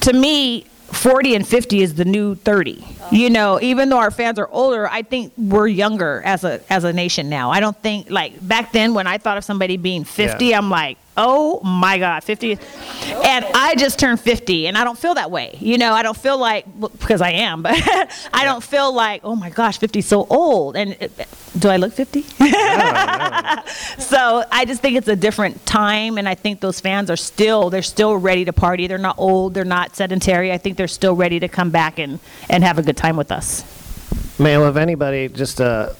[0.00, 2.85] to me, 40 and 50 is the new 30.
[3.12, 6.85] You know, even though our fans are older, I think we're younger as a as
[6.85, 7.50] a nation now.
[7.50, 10.59] I don't think like back then when I thought of somebody being 50, Yeah.
[10.59, 15.14] I'm like, "Oh my god, 50." And I just turned 50 and I don't feel
[15.14, 15.57] that way.
[15.61, 16.66] You know, I don't feel like
[16.98, 17.74] because I am, but
[18.33, 21.77] I don't feel like, "Oh my gosh, 50 is so old." And it, do I
[21.77, 22.24] look 50?
[23.98, 27.70] So I just think it's a different time, and I think those fans are still
[27.70, 28.87] they're still ready to party.
[28.87, 30.53] They're not old, they're not sedentary.
[30.53, 33.33] I think they're still ready to come back and and have a good time with
[33.33, 33.64] us.
[34.38, 35.94] Well, if anybody, just a,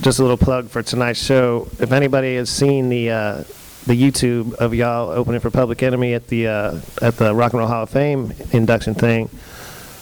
[0.00, 1.68] just a little plug for tonight's show.
[1.78, 3.44] If anybody has seen the uh,
[3.86, 7.60] the YouTube of y'all opening for Public Enemy at the uh, at the Rock and
[7.60, 9.30] Roll Hall of Fame induction thing,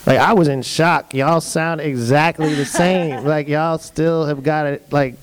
[0.07, 1.15] like I was in shock.
[1.15, 3.25] Y'all sound exactly the same.
[3.27, 5.23] like y'all still have got it like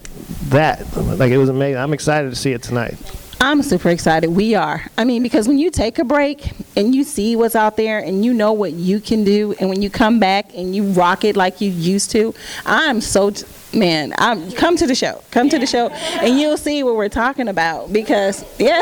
[0.50, 0.96] that.
[0.96, 1.78] Like it was amazing.
[1.78, 2.96] I'm excited to see it tonight.
[3.46, 4.32] I'm super excited.
[4.32, 4.84] We are.
[4.98, 8.26] I mean, because when you take a break and you see what's out there and
[8.26, 11.36] you know what you can do, and when you come back and you rock it
[11.38, 12.34] like you used to,
[12.66, 13.30] I'm so.
[13.30, 15.22] t- Man, I'm, come to the show.
[15.32, 17.92] Come to the show, and you'll see what we're talking about.
[17.92, 18.82] Because yeah,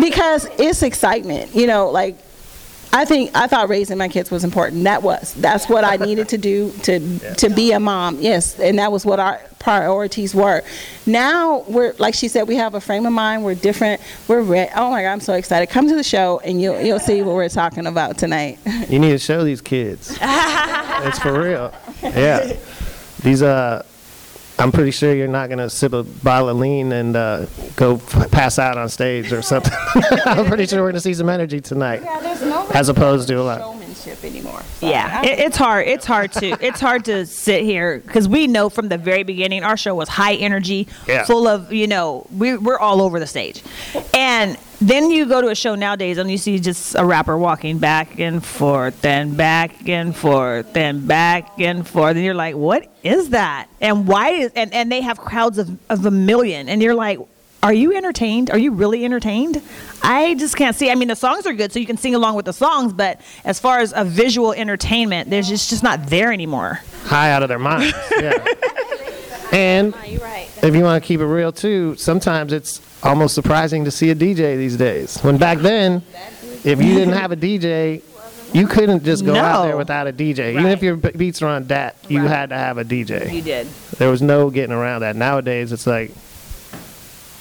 [0.00, 1.54] because it's excitement.
[1.54, 2.16] You know, like
[2.92, 4.84] I think I thought raising my kids was important.
[4.84, 8.18] That was that's what I needed to do to to be a mom.
[8.20, 10.62] Yes, and that was what our priorities were.
[11.06, 13.44] Now we're like she said, we have a frame of mind.
[13.44, 14.00] We're different.
[14.26, 15.68] We're re- oh my god, I'm so excited.
[15.68, 18.58] Come to the show and you'll you'll see what we're talking about tonight.
[18.88, 20.18] You need to show these kids.
[20.20, 21.72] it's for real.
[22.02, 22.56] Yeah.
[23.22, 23.84] These uh
[24.60, 27.46] I'm pretty sure you're not gonna sip a bottle of lean and uh,
[27.76, 29.72] go f- pass out on stage or something.
[30.26, 33.42] I'm pretty sure we're gonna see some energy tonight, there's no as opposed to a
[33.42, 33.60] lot.
[33.60, 34.62] showmanship anymore.
[34.80, 35.86] Yeah, it, it's hard.
[35.88, 39.64] It's hard to it's hard to sit here because we know from the very beginning
[39.64, 41.24] our show was high energy, Yeah.
[41.24, 43.62] full of you know we we're all over the stage,
[44.14, 47.78] and then you go to a show nowadays and you see just a rapper walking
[47.78, 52.90] back and forth and back and forth and back and forth and you're like what
[53.02, 56.82] is that and why is and, and they have crowds of, of a million and
[56.82, 57.18] you're like
[57.62, 58.50] are you entertained?
[58.50, 59.60] Are you really entertained?
[60.02, 60.90] I just can't see.
[60.90, 63.20] I mean, the songs are good, so you can sing along with the songs, but
[63.44, 66.80] as far as a visual entertainment, there's just, just not there anymore.
[67.04, 67.94] High out of their minds.
[68.18, 68.42] Yeah.
[69.52, 70.48] And You're right.
[70.62, 74.14] if you want to keep it real too, sometimes it's almost surprising to see a
[74.14, 75.18] DJ these days.
[75.20, 76.02] When back then,
[76.64, 78.02] if you didn't have a DJ,
[78.52, 80.52] you couldn't just go out there without a DJ.
[80.52, 83.32] Even if your beats were on DAT, you had to have a DJ.
[83.32, 83.66] You did.
[83.98, 85.16] There was no getting around that.
[85.16, 86.10] Nowadays, it's like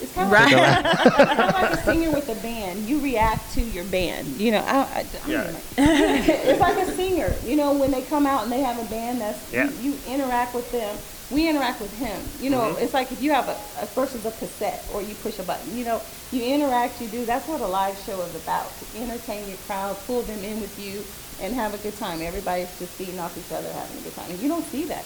[0.01, 0.53] It's kind of Right.
[0.53, 2.87] of like a singer with a band.
[2.87, 4.27] You react to your band.
[4.39, 7.33] You know, I, I, I'm gonna- it's like a singer.
[7.45, 9.69] You know, when they come out and they have a band, that's Yeah.
[9.81, 10.95] you, you interact with them.
[11.31, 12.19] We interact with him.
[12.41, 15.37] You know, it's like if you have a, a versus a cassette or you push
[15.37, 15.77] a button.
[15.77, 16.99] You know, you interact.
[17.01, 17.25] You do.
[17.25, 18.67] That's what a live show is about.
[18.79, 21.03] To entertain your crowd, pull them in with you,
[21.45, 22.21] and have a good time.
[22.21, 24.29] Everybody's just feeding off each other, having a good time.
[24.31, 25.05] And you don't see that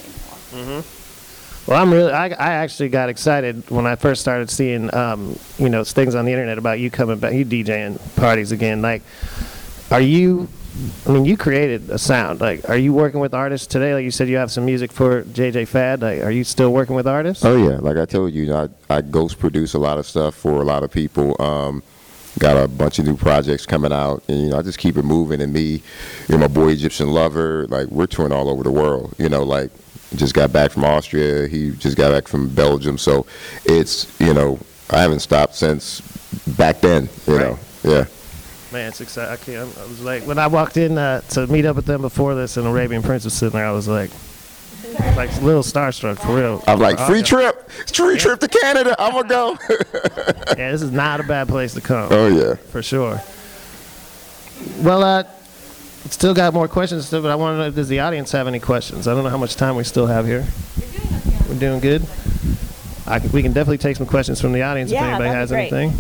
[0.54, 0.84] anymore.
[1.68, 2.12] Well, I'm really.
[2.12, 6.26] I, I actually got excited when I first started seeing, um, you know, things on
[6.26, 8.82] the internet about you coming back, you DJing parties again.
[8.82, 9.02] Like,
[9.90, 10.50] are you
[11.06, 12.42] I mean, you created a sound.
[12.42, 13.94] Like, are you working with artists today?
[13.94, 16.02] Like you said, you have some music for JJ Fad.
[16.02, 17.46] Like, are you still working with artists?
[17.46, 20.62] Oh yeah, like I told you, I, I ghost produce a lot of stuff for
[20.62, 21.40] a lot of people.
[21.42, 21.84] Um,
[22.40, 25.04] got a bunch of new projects coming out, and you know, I just keep it
[25.04, 25.42] moving.
[25.42, 25.84] And me,
[26.28, 29.14] you know, my boy Egyptian Lover, like we're touring all over the world.
[29.20, 29.70] You know, like
[30.16, 31.48] just got back from Austria.
[31.48, 32.98] He just got back from Belgium.
[32.98, 33.28] So
[33.66, 34.60] it's you know,
[34.90, 36.02] I haven't stopped since
[36.58, 37.10] back then.
[37.28, 38.06] You know, yeah.
[38.74, 39.32] Man, it's exciting.
[39.32, 39.78] I can't.
[39.78, 42.58] I was like, when I walked in uh, to meet up with them before this,
[42.58, 44.10] and Arabian Prince was sitting there, I was like,
[45.16, 46.64] like a little starstruck for real.
[46.66, 47.24] I'm like, Oh, free yeah.
[47.24, 48.96] trip, free trip to Canada.
[49.00, 49.58] I'm gonna go.
[50.58, 52.10] Yeah, this is not a bad place to come.
[52.12, 52.56] oh yeah.
[52.56, 53.20] for sure.
[54.82, 55.24] Well, uh,
[56.10, 58.60] still got more questions, still, but I want to know does the audience have any
[58.60, 59.08] questions?
[59.08, 60.46] I don't know how much time we still have here.
[61.50, 62.06] We're doing good.
[63.08, 65.52] I can, we can definitely take some questions from the audience Yeah, if anybody has
[65.52, 65.94] anything.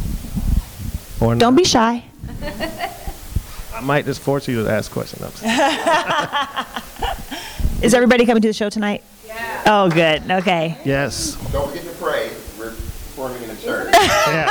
[1.19, 1.57] Or Don't not.
[1.57, 2.03] be shy.
[3.73, 5.21] I might just force you to ask questions.
[5.23, 5.31] I'm.
[7.83, 9.03] Is everybody coming to the show tonight?
[9.25, 9.63] Yeah.
[9.65, 10.29] Oh, good.
[10.29, 10.77] Okay.
[10.85, 11.35] yes.
[11.51, 12.29] Don't forget to pray.
[12.57, 13.89] We're performing in a church.
[13.93, 14.49] Yeah.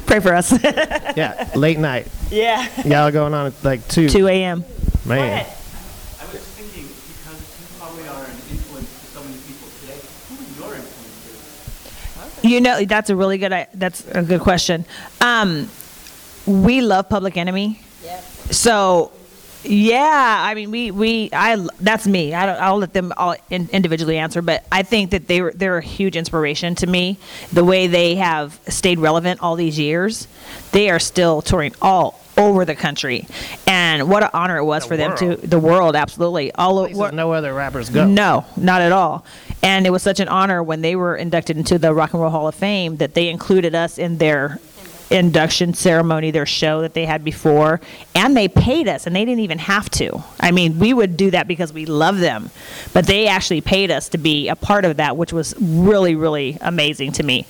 [0.06, 0.52] Pray for us.
[1.16, 1.50] Yeah.
[1.54, 2.08] Late night.
[2.30, 2.66] yeah.
[2.84, 4.08] Y'all going on at like two.
[4.08, 4.64] 2 a.m.
[5.06, 5.46] Man.
[5.46, 5.48] I
[6.32, 10.68] was thinking, because you probably are an influence to so many people today, who are
[10.68, 11.38] your influences?
[12.44, 13.52] You know, that's a really good.
[13.52, 14.84] i- That's a good question.
[15.20, 15.68] Um,
[16.46, 17.80] we love Public Enemy.
[18.04, 18.20] Yeah.
[18.50, 19.12] So,
[19.64, 22.34] yeah, I mean, we we I that's me.
[22.34, 25.52] I don't, I'll let them all in, individually answer, but I think that they were
[25.56, 27.16] they're a huge inspiration to me.
[27.52, 30.28] The way they have stayed relevant all these years,
[30.72, 33.26] they are still touring all over the country,
[33.66, 35.40] and what an honor it was The for them world.
[35.40, 35.96] to the world.
[35.96, 37.12] Absolutely, all Places over.
[37.12, 38.06] no other rappers go.
[38.06, 39.24] No, not at all.
[39.64, 42.30] And it was such an honor when they were inducted into the Rock and Roll
[42.30, 44.60] Hall of Fame that they included us in their
[45.10, 47.80] induction ceremony, their show that they had before,
[48.14, 50.22] and they paid us, and they didn't even have to.
[50.40, 52.50] I mean, we would do that because we love them,
[52.92, 56.58] but they actually paid us to be a part of that, which was really, really
[56.60, 57.46] amazing to me.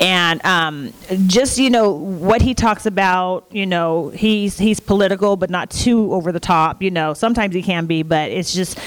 [0.00, 0.92] And um,
[1.26, 6.12] just you know what he talks about, you know, he's he's political, but not too
[6.14, 6.82] over the top.
[6.82, 8.78] You know, sometimes he can be, but it's just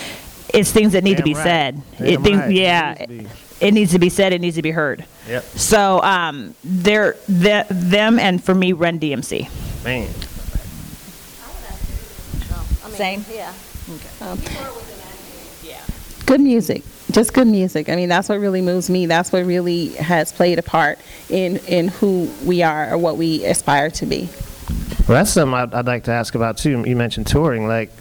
[0.54, 1.44] it's things that need to be right.
[1.44, 1.82] said.
[2.00, 2.52] It, things, right.
[2.52, 3.66] It yeah, needs be.
[3.68, 4.34] it needs to be said.
[4.34, 5.06] It needs to be heard.
[5.28, 5.44] Yep.
[5.44, 9.84] So um, they're the, them and for me, Run DMC.
[9.84, 10.10] Man.
[12.96, 13.26] Same.
[13.32, 13.54] Yeah.
[16.26, 19.88] good music just good music i mean that's what really moves me that's what really
[19.96, 20.98] has played a part
[21.30, 24.30] in in who we are or what we aspire to be
[25.08, 26.84] Well, that's something I'd, I'd like to ask about too.
[26.88, 27.92] You mentioned touring, like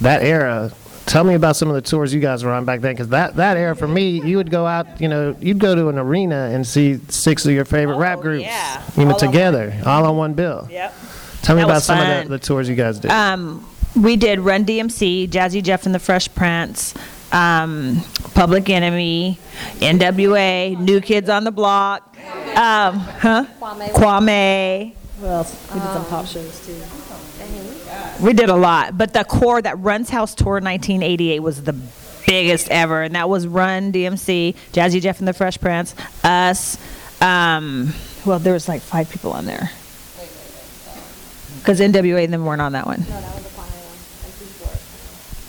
[0.00, 0.72] that era.
[1.06, 3.36] Tell me about some of the tours you guys were on back then, because that,
[3.36, 6.50] that era for me, you would go out, you know, you'd go to an arena
[6.52, 8.82] and see six of your favorite rap Oh, groups, yeah.
[8.96, 10.66] you know, All on together, all on one bill.
[10.70, 10.94] Yep.
[11.42, 13.10] Tell me That about was some of the, the tours you guys did.
[13.12, 13.64] Um,
[13.94, 16.92] we did Run DMC, Jazzy Jeff and the Fresh Prince,
[17.32, 18.02] um,
[18.34, 19.38] Public Enemy,
[19.76, 22.02] NWA, New Kids on the Block,
[22.56, 23.46] um, huh?
[23.60, 23.88] Kwame.
[23.92, 24.94] Kwame.
[25.20, 25.68] What else?
[25.72, 26.74] We did some pop shows too.
[28.20, 31.74] We did a lot, but the core that Run's House Tour 1988 was the
[32.26, 36.78] biggest ever, and that was Run DMC, Jazzy Jeff and the Fresh Prince, us.
[37.20, 37.92] Um,
[38.24, 39.70] well, there was like five people on there.
[41.58, 43.00] Because NWA and them weren't on that one.
[43.00, 44.24] No, that was the Kwame one.
[44.24, 44.32] And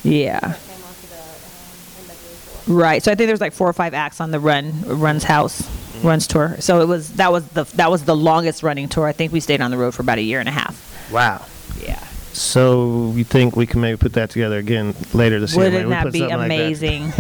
[0.04, 0.40] P4 Yeah.
[0.40, 2.76] came onto the um, NWA tour.
[2.76, 3.04] Right.
[3.04, 5.62] So I think there's like four or five acts on the Run Run's House
[6.04, 6.58] Runs tour.
[6.60, 9.06] So it was that was the that was the longest running tour.
[9.08, 11.12] I think we stayed on the road for about a year and a half.
[11.12, 11.46] wow.
[11.84, 12.04] Yeah.
[12.34, 15.66] So you think we can maybe put that together again later this year?
[15.66, 16.56] Wouldn't Maybe we that put be something like that.
[16.56, 17.14] amazing?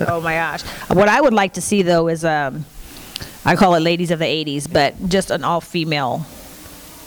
[0.08, 0.62] oh my gosh.
[0.88, 2.64] What I would like to see though is um
[3.44, 6.24] I call it Ladies of the 80s, but just an all female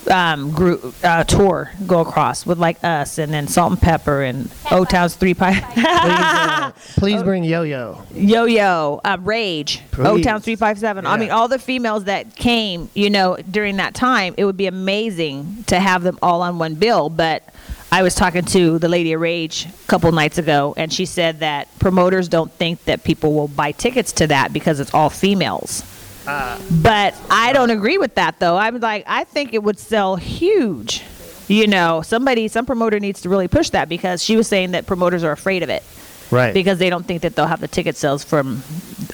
[0.07, 5.33] um, group uh, tour go across with like us and then Salt-N-Pepa and Oaktown's Three
[5.33, 5.59] Pie.
[5.75, 8.01] Please, uh, please bring Yo-Yo.
[8.13, 10.57] Yo Yo, uh, Rage, Oaktown Please.
[10.57, 11.05] 357.
[11.05, 14.67] I mean, all the females that came, you know, during that time, it would be
[14.67, 17.09] amazing to have them all on one bill.
[17.09, 17.43] But
[17.91, 21.39] I was talking to the lady of Rage a couple nights ago, and she said
[21.39, 25.83] that promoters don't think that people will buy tickets to that because it's all females.
[26.25, 28.57] But I don't agree with that, though.
[28.57, 31.03] I'm like, I think it would sell huge.
[31.47, 34.87] You know, somebody, some promoter needs to really push that because she was saying that
[34.87, 35.83] promoters are afraid of it
[36.31, 36.53] Right.
[36.55, 38.63] because they don't think that they'll have the ticket sales from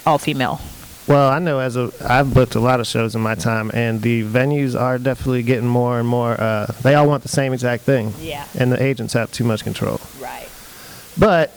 [0.06, 0.62] all female.
[1.08, 4.02] Well, I know as a I've booked a lot of shows in my time, and
[4.02, 6.40] the venues are definitely getting more and more.
[6.40, 8.14] Uh, they all want the same exact thing.
[8.22, 8.46] Yeah.
[8.58, 10.00] And the agents have too much control.
[10.22, 10.48] Right.
[11.18, 11.50] But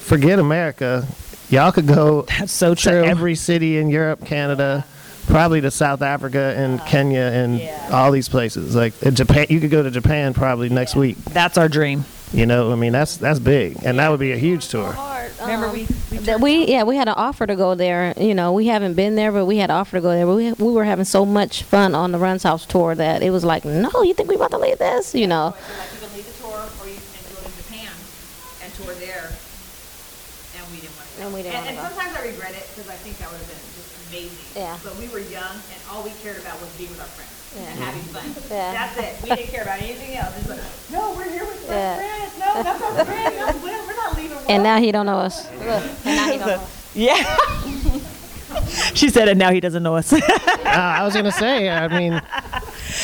[0.00, 1.06] forget America.
[1.50, 3.04] Y'all could go That's so to true.
[3.04, 4.84] every city in Europe, Canada,
[5.26, 8.74] probably to South Africa and uh, Kenya and all these places.
[8.74, 11.16] Like in Japan, you could go to Japan probably next week.
[11.24, 12.04] That's our dream.
[12.32, 14.94] You know, I mean, that's that's big, and that would be a huge tour.
[15.40, 15.84] Remember um, we,
[16.18, 18.12] That we yeah we had an offer to go there.
[18.18, 20.26] You know we haven't been there, but we had an offer to go there.
[20.26, 23.30] But we we were having so much fun on the Runs House tour that it
[23.30, 25.14] was like, no, you think we about to leave this?
[25.14, 25.54] You know.
[25.56, 25.97] Oh,
[31.38, 31.94] we didn't And, wanna and go.
[31.94, 34.42] sometimes I regret it because I think that would have been just amazing.
[34.58, 34.74] Yeah.
[34.82, 37.78] But we were young and all we cared about was being with our friends and
[37.78, 38.26] having fun.
[38.50, 38.72] Yeah.
[38.74, 39.12] That's it.
[39.22, 40.34] We didn't care about anything else.
[40.34, 41.94] It's like, no, we're here with Yeah.
[41.94, 42.32] our friends.
[42.42, 43.36] No, that's our friends.
[43.38, 44.38] No, we're, we're not leaving.
[44.48, 45.46] And now he don't know us.
[45.62, 46.74] Look, and now he don't know us.
[46.98, 47.22] Yeah.
[48.94, 50.12] she said and Now he doesn't know us.
[50.12, 50.20] Uh,
[50.64, 52.14] I was gonna say, I mean,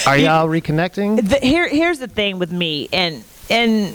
[0.06, 1.28] are y'all reconnecting?
[1.28, 3.94] the, here here's the thing with me and and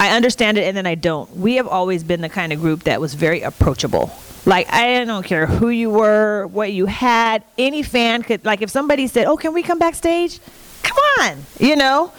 [0.00, 1.30] I understand it and then I don't.
[1.36, 4.10] We have always been the kind of group that was very approachable.
[4.46, 8.70] Like I don't care who you were, what you had, any fan could like if
[8.70, 10.40] somebody said, "Oh, can we come backstage?"
[10.82, 12.10] Come on, you know.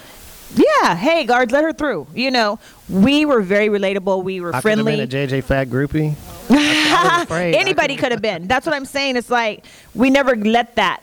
[0.54, 2.06] Yeah, hey guards, let her through.
[2.14, 4.22] You know, we were very relatable.
[4.22, 4.96] We were I could have friendly.
[4.96, 6.14] been a JJ Fad groupie.
[7.30, 8.46] Anybody could have been.
[8.46, 9.16] That's what I'm saying.
[9.16, 9.64] It's like
[9.94, 11.02] we never let that.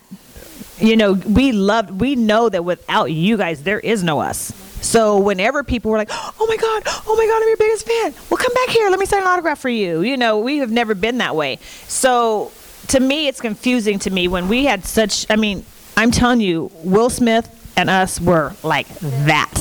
[0.80, 1.92] You know, we loved.
[1.92, 4.54] We know that without you guys, there is no us.
[4.82, 8.14] So whenever people were like, "Oh my God, oh my God, I'm your biggest fan,"
[8.30, 8.90] well, come back here.
[8.90, 10.02] Let me sign an autograph for you.
[10.02, 11.60] You know, we have never been that way.
[11.88, 12.52] So
[12.88, 15.26] to me, it's confusing to me when we had such.
[15.30, 15.66] I mean,
[15.98, 19.54] I'm telling you, Will Smith and us were like that.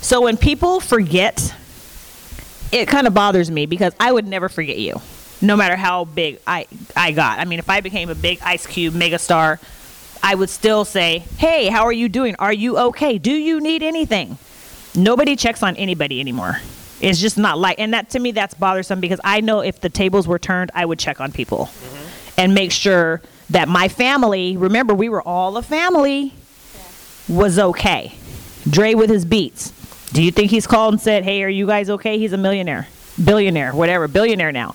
[0.00, 1.54] So when people forget
[2.72, 5.00] it kind of bothers me because I would never forget you,
[5.40, 7.38] no matter how big I I got.
[7.38, 9.58] I mean, if I became a big Ice Cube megastar,
[10.22, 12.36] I would still say, "Hey, how are you doing?
[12.38, 13.18] Are you okay?
[13.18, 14.38] Do you need anything?"
[14.94, 16.60] Nobody checks on anybody anymore.
[17.00, 19.88] It's just not like, and that to me that's bothersome because I know if the
[19.88, 22.40] tables were turned, I would check on people mm-hmm.
[22.40, 24.56] and make sure that my family.
[24.56, 26.34] Remember, we were all a family.
[27.28, 28.14] Was okay.
[28.68, 29.72] Dre with his beats.
[30.12, 32.88] Do you think he's called and said, "Hey, are you guys okay?" He's a millionaire,
[33.22, 34.74] billionaire, whatever, billionaire now.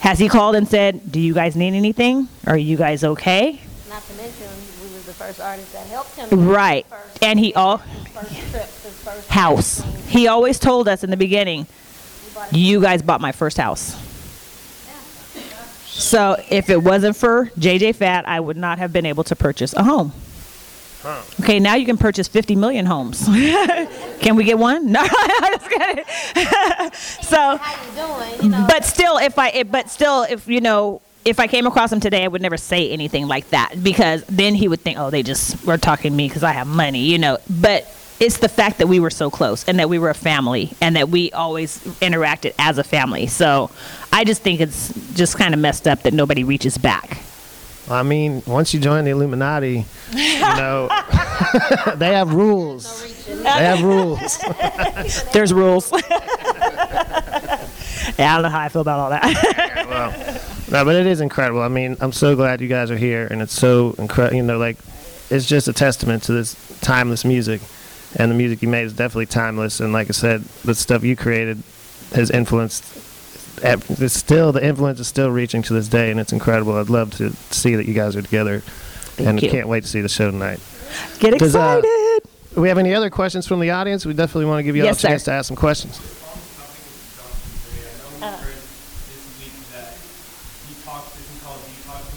[0.00, 2.28] Has he called and said, "Do you guys need anything?
[2.46, 3.60] Are you guys okay?"
[3.94, 4.48] Not to mention,
[4.82, 6.48] we was the first artist that helped him.
[6.48, 6.84] Right.
[7.22, 9.84] And he all First trip, his first house.
[10.08, 11.68] He always told us in the beginning,
[12.50, 13.94] "You guys bought my first house."
[15.86, 19.72] So if it wasn't for JJ Fad, I would not have been able to purchase
[19.74, 20.12] a home.
[21.38, 23.24] Okay, now you can purchase 50 million homes.
[24.18, 24.90] can we get one?
[24.90, 26.04] No, I'm just kidding.
[27.22, 28.42] so, How you doing?
[28.42, 28.66] You know.
[28.68, 32.00] but still, if I, if, but still, if you know, if I came across him
[32.00, 35.22] today, I would never say anything like that because then he would think, oh, they
[35.22, 37.38] just were talking to me because I have money, you know.
[37.48, 37.86] But
[38.20, 40.96] it's the fact that we were so close and that we were a family and
[40.96, 43.26] that we always interacted as a family.
[43.26, 43.70] So
[44.12, 47.18] I just think it's just kind of messed up that nobody reaches back.
[47.90, 50.88] I mean, once you join the Illuminati, you know,
[51.96, 53.02] they have rules.
[53.26, 54.38] They have rules.
[55.32, 55.90] There's rules.
[58.18, 60.40] yeah, I don't know how I feel about all that.
[60.70, 61.60] No, but it is incredible.
[61.60, 64.36] I mean, I'm so glad you guys are here, and it's so incredible.
[64.38, 64.78] You know, like
[65.30, 67.60] it's just a testament to this timeless music,
[68.16, 69.78] and the music you made is definitely timeless.
[69.80, 71.62] And like I said, the stuff you created
[72.14, 72.82] has influenced.
[73.62, 76.76] It's still the influence is still reaching to this day, and it's incredible.
[76.76, 78.62] I'd love to see that you guys are together,
[79.18, 79.48] and you.
[79.48, 80.60] I can't wait to see the show tonight.
[81.20, 81.82] Get uh, excited.
[82.54, 84.06] Do we have any other questions from the audience?
[84.06, 85.08] We definitely want to give you all Yes, a sir.
[85.08, 86.00] chance to ask some questions.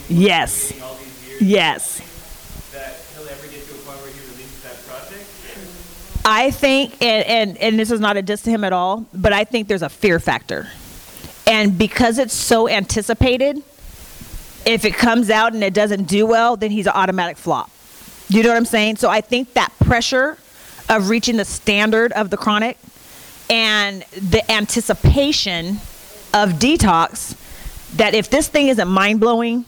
[0.09, 0.85] That
[1.41, 2.01] Yes.
[6.25, 9.31] I think, and, and, and this is not a diss to him at all, but
[9.31, 10.67] I think there's a fear factor.
[11.45, 13.63] And because it's so anticipated,
[14.65, 17.71] if it comes out and it doesn't do well, then he's an automatic flop.
[18.27, 18.97] You know what I'm saying?
[18.97, 20.37] So I think that pressure
[20.89, 22.77] of reaching the standard of the chronic
[23.49, 25.77] and the anticipation
[26.33, 27.37] of detox
[27.95, 29.63] that if this thing isn't mind blowing,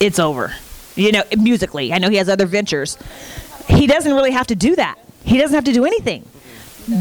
[0.00, 0.52] it's over.
[0.96, 1.92] You know, musically.
[1.92, 2.98] I know he has other ventures.
[3.68, 4.98] He doesn't really have to do that.
[5.24, 6.24] He doesn't have to do anything.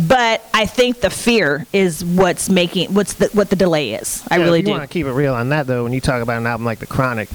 [0.07, 4.21] But I think the fear is what's making what's the what the delay is.
[4.29, 4.77] I Yeah, really if you do.
[4.79, 6.79] want to keep it real on that, though, when you talk about an album like
[6.79, 7.29] The Chronic,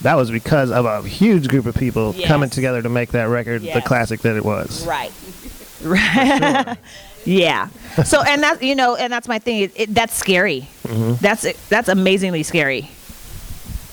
[0.00, 2.26] that was because of a huge group of people Yes.
[2.26, 4.86] coming together to make that record the classic that it was.
[4.86, 5.12] Right.
[5.84, 6.76] Right.
[7.24, 7.68] yeah.
[8.04, 9.60] So and that you know and that's my thing.
[9.62, 10.66] It, it, that's scary.
[10.84, 11.14] Mm-hmm.
[11.22, 12.90] That's that's amazingly scary.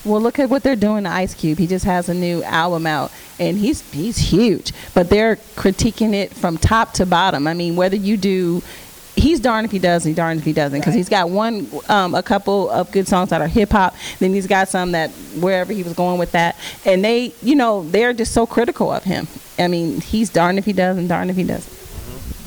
[0.06, 1.58] Well, look at what they're doing to Ice Cube.
[1.58, 4.72] He just has a new album out, and he's he's huge.
[4.94, 7.48] But they're critiquing it from top to bottom.
[7.48, 8.62] I mean, whether you do
[9.16, 12.14] he's darned if he does, and darned if he doesn't, because he's got one, um,
[12.16, 13.96] a couple of good songs that are hip hop.
[14.20, 17.84] Then he's got some that wherever he was going with that, and they, you know,
[17.90, 19.28] they're just so critical of him.
[19.58, 21.74] I mean, he's darned if he does, and darned if he doesn't.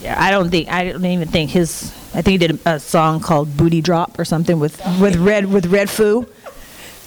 [0.02, 1.92] Yeah, I don't think I don't even think his.
[2.14, 5.46] I think he did a, a song called "Booty Drop" or something with with Red
[5.46, 6.28] with Redfoo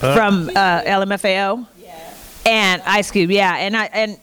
[0.02, 1.66] from uh, LMFAO
[2.46, 3.32] and Ice Cube.
[3.32, 4.18] Yeah, and I and.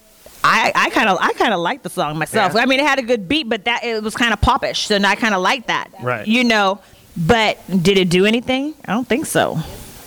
[0.45, 2.55] I, I kind of I kind of liked the song myself.
[2.55, 2.61] Yeah.
[2.61, 5.05] I mean, it had a good beat, but that it was kind of popish, and
[5.05, 5.91] I kind of liked that.
[6.01, 6.27] Right.
[6.29, 6.79] You know,
[7.17, 8.75] but did it do anything?
[8.85, 9.59] I don't think so.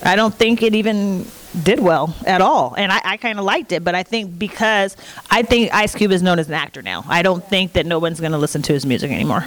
[0.02, 1.26] I don't think it even
[1.64, 2.74] did well at all.
[2.78, 4.96] And I, I kind of liked it, but I think because
[5.30, 7.04] I think Ice Cube is known as an actor now.
[7.08, 9.46] I don't think that no one's going to listen to his music anymore.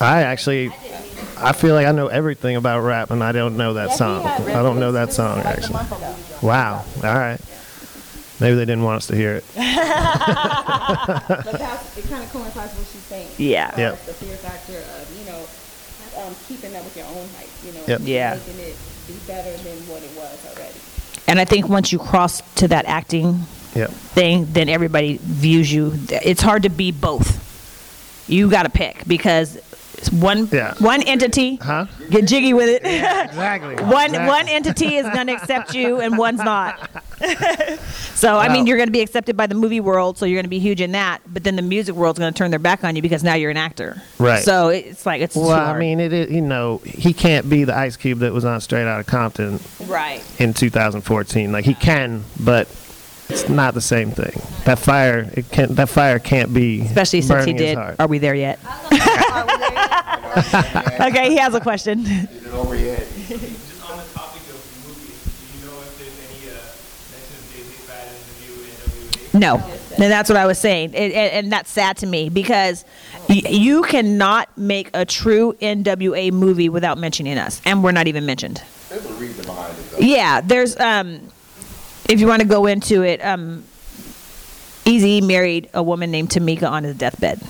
[0.00, 0.72] I actually,
[1.36, 4.24] I feel like I know everything about rap, and I don't know that song.
[4.26, 5.80] I don't know that song actually.
[6.42, 6.84] Wow.
[6.96, 7.40] All right.
[8.40, 9.44] Maybe they didn't want us to hear it.
[9.56, 13.28] But that's, it kind of coincides with what she's saying.
[13.38, 13.72] Yeah.
[13.78, 13.90] Yeah.
[13.92, 17.80] The fear factor of, you know, um, keeping up with your own hype, you know,
[17.86, 18.00] Yep.
[18.04, 18.34] Yeah.
[18.46, 20.78] making it be better than what it was already.
[21.26, 23.40] And I think once you cross to that acting
[23.74, 23.90] Yep.
[23.90, 25.94] thing, then everybody views you.
[26.10, 27.42] It's hard to be both.
[28.28, 29.56] You got to pick because
[30.06, 30.74] it's one Yeah.
[30.78, 31.56] one entity.
[31.56, 31.86] Huh?
[32.10, 32.82] Get jiggy with it.
[33.34, 33.74] Exactly.
[33.76, 34.26] one Exactly.
[34.28, 36.90] one entity is going to accept you and one's not.
[38.14, 40.44] so I mean, you're going to be accepted by the movie world, so you're going
[40.44, 41.20] to be huge in that.
[41.26, 43.50] But then the music world's going to turn their back on you because now you're
[43.50, 44.00] an actor.
[44.18, 44.42] Right.
[44.42, 47.64] So it's like it's Well, too I mean, it is, you know, he can't be
[47.64, 50.22] the Ice Cube that was on Straight Outta Compton right.
[50.40, 51.50] in 2014.
[51.52, 52.68] Like he can, but
[53.28, 54.40] it's not the same thing.
[54.64, 57.76] That fire, it can not that fire can't be Especially since he did.
[57.76, 58.58] Are we there yet?
[61.08, 62.04] okay, he has a question.
[62.04, 62.24] Just
[63.90, 66.58] on the topic of movies, do you know if there's any uh,
[67.12, 69.34] mention of JJ Fad in the new NWA?
[69.40, 72.84] No, and that's what I was saying, and, and, and that's sad to me because
[73.28, 78.26] y- you cannot make a true NWA movie without mentioning us, and we're not even
[78.26, 78.62] mentioned.
[78.88, 79.98] There's a reason behind it, though.
[79.98, 81.20] Yeah, there's um,
[82.08, 83.64] if you want to go into it, um,
[84.84, 87.40] Eazy married a woman named Tomica on his deathbed,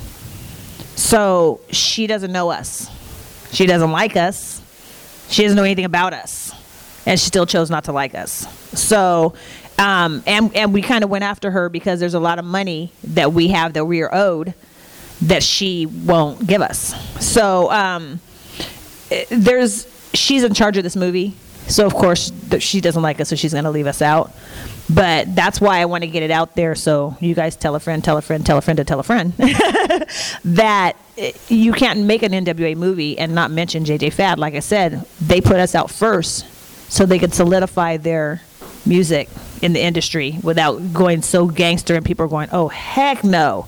[0.97, 2.91] so she doesn't know us,
[3.53, 4.61] she doesn't like us,
[5.29, 6.53] she doesn't know anything about us,
[7.07, 8.47] and she still chose not to like us.
[8.79, 9.35] So,
[9.79, 12.93] um, and and we kind of went after her because there's a lot of money
[13.05, 14.55] that we have that we are owed
[15.23, 16.95] that she won't give us.
[17.21, 18.21] So, um,
[19.11, 21.35] eh, there's she's in charge of this movie
[21.67, 24.33] so of course th- she doesn't like us so she's going to leave us out.
[24.93, 27.81] But that's why i want to get it out there so you guys tell a
[27.81, 29.33] friend tell a friend tell a friend to tell a friend.
[30.45, 34.39] That eh, you can't make an nwa movie and not mention jj fad.
[34.39, 36.47] Like i said they put us out first
[36.91, 38.43] so they could solidify their
[38.87, 39.29] music
[39.63, 43.67] in the industry without going so gangster and people are going oh heck no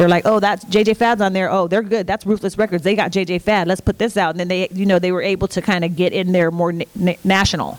[0.00, 1.50] they're like, oh, that's JJ Fad's on there.
[1.50, 2.06] Oh, they're good.
[2.06, 2.84] That's Ruthless Records.
[2.84, 3.68] They got JJ Fad.
[3.68, 4.30] Let's put this out.
[4.30, 6.72] And then they, you know, they were able to kind of get in there more
[6.72, 7.78] na- na- national.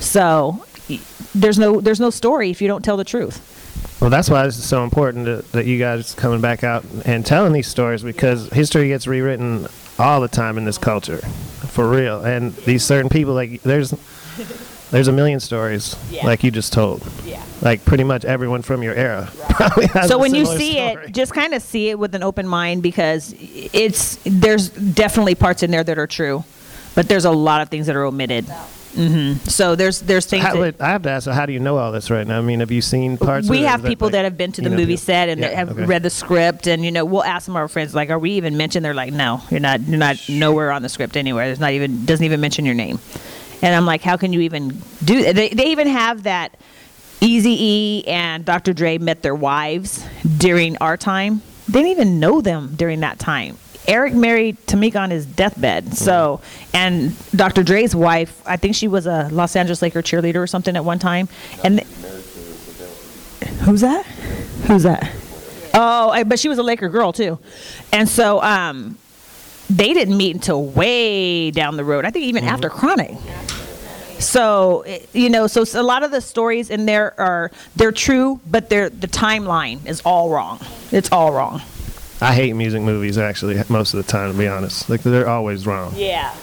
[0.00, 0.64] So
[1.32, 3.52] there's no there's no story if you don't tell the truth.
[4.00, 7.52] Well, that's why it's so important that, that you guys coming back out and telling
[7.52, 12.24] these stories because history gets rewritten all the time in this culture, for real.
[12.24, 13.94] And these certain people, like there's
[14.94, 16.26] there's a million stories Yeah.
[16.26, 17.02] like you just told.
[17.24, 17.42] Yeah.
[17.62, 21.06] Like pretty much everyone from your era probably has So a when you see story.
[21.06, 23.34] it, just kind of see it with an open mind because
[23.72, 26.44] it's there's definitely parts in there that are true,
[26.94, 28.44] but there's a lot of things that are omitted.
[28.94, 30.44] hmm So there's there's things.
[30.44, 32.38] How, that- I have to ask, so how do you know all this right now?
[32.38, 33.48] I mean, have you seen parts?
[33.48, 33.68] we of it?
[33.68, 35.42] have Is people like, that have been to the you know, movie people- set and
[35.42, 35.84] that Yeah, have okay.
[35.84, 38.32] read the script and you know we'll ask some of our friends like are we
[38.32, 41.60] even mentioned they're like no you're not you're not nowhere on the script anywhere there's
[41.60, 42.98] not even doesn't even mention your name
[43.64, 44.68] and i'm like how can you even
[45.04, 46.56] do they, they even have that
[47.20, 50.04] easy e and dr dre met their wives
[50.38, 53.56] during our time they didn't even know them during that time
[53.88, 56.40] eric married Tomica on his deathbed so
[56.72, 60.76] and dr dre's wife i think she was a los angeles laker cheerleader or something
[60.76, 61.28] at one time
[61.64, 61.80] and
[63.64, 64.04] Who's that?
[64.66, 65.10] Who's that?
[65.72, 67.38] Oh, I- but she was a Laker girl too,
[67.92, 68.98] and so um,
[69.70, 72.04] they didn't meet until way down the road.
[72.04, 73.12] I think even after Chronic.
[74.24, 78.70] So you know, so a lot of the stories in there are they're true, but
[78.70, 80.60] they're the timeline is all wrong.
[80.92, 81.62] It's all wrong.
[82.20, 84.88] I hate music movies actually most of the time, to be honest.
[84.88, 85.92] Like they're always wrong.
[85.96, 86.34] Yeah.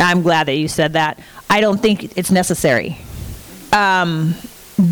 [0.00, 1.18] I'm glad that you said that.
[1.50, 2.98] I don't think it's necessary.
[3.72, 4.34] Um,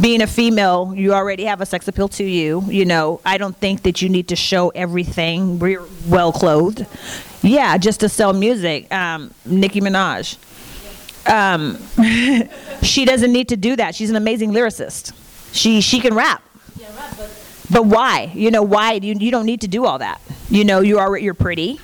[0.00, 2.62] being a female, you already have a sex appeal to you.
[2.66, 5.58] You know, I don't think that you need to show everything.
[5.58, 6.86] We're well clothed.
[7.42, 8.92] Yeah, just to sell music.
[8.92, 10.36] Um, Nicki Minaj.
[11.28, 11.78] Um,
[12.82, 13.94] she doesn't need to do that.
[13.94, 15.12] She's an amazing lyricist.
[15.52, 16.42] She she can rap.
[17.70, 18.30] But why?
[18.34, 18.94] You know why?
[18.94, 20.20] You you don't need to do all that.
[20.50, 21.80] You know you are you're pretty.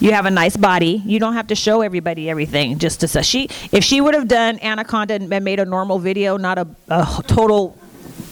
[0.00, 1.02] You have a nice body.
[1.04, 3.48] You don't have to show everybody everything just to say she.
[3.70, 7.76] If she would have done Anaconda and made a normal video, not a, a total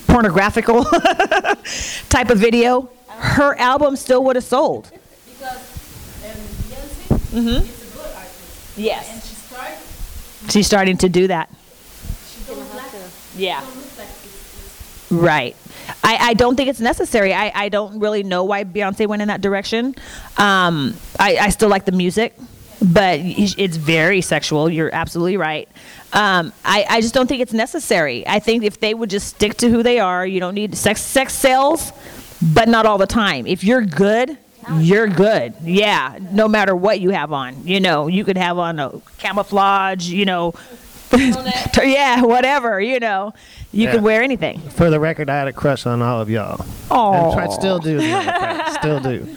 [0.06, 0.84] pornographical
[2.08, 4.90] type of video, her album still would have sold.
[7.30, 8.80] Mm-hmm.
[8.80, 9.06] Yes.
[10.50, 11.50] She's starting to do that.
[13.36, 13.60] Yeah.
[15.10, 15.56] Right.
[16.02, 17.32] I, I don't think it's necessary.
[17.34, 19.94] I, I don't really know why Beyonce went in that direction.
[20.36, 22.34] Um, I, I still like the music,
[22.80, 24.70] but it's very sexual.
[24.70, 25.68] You're absolutely right.
[26.12, 28.26] Um, I, I just don't think it's necessary.
[28.26, 31.00] I think if they would just stick to who they are, you don't need sex.
[31.02, 31.92] Sex sells,
[32.40, 33.46] but not all the time.
[33.46, 34.38] If you're good,
[34.76, 35.54] you're good.
[35.62, 37.66] Yeah, no matter what you have on.
[37.66, 40.08] You know, you could have on a camouflage.
[40.08, 40.54] You know,
[41.82, 42.80] yeah, whatever.
[42.80, 43.32] You know,
[43.72, 43.92] you Yeah.
[43.94, 44.60] can wear anything.
[44.70, 46.64] For the record, I had a crush on all of y'all.
[46.90, 47.98] Oh, I still do.
[47.98, 48.72] as a matter of fact.
[48.82, 49.36] Still do.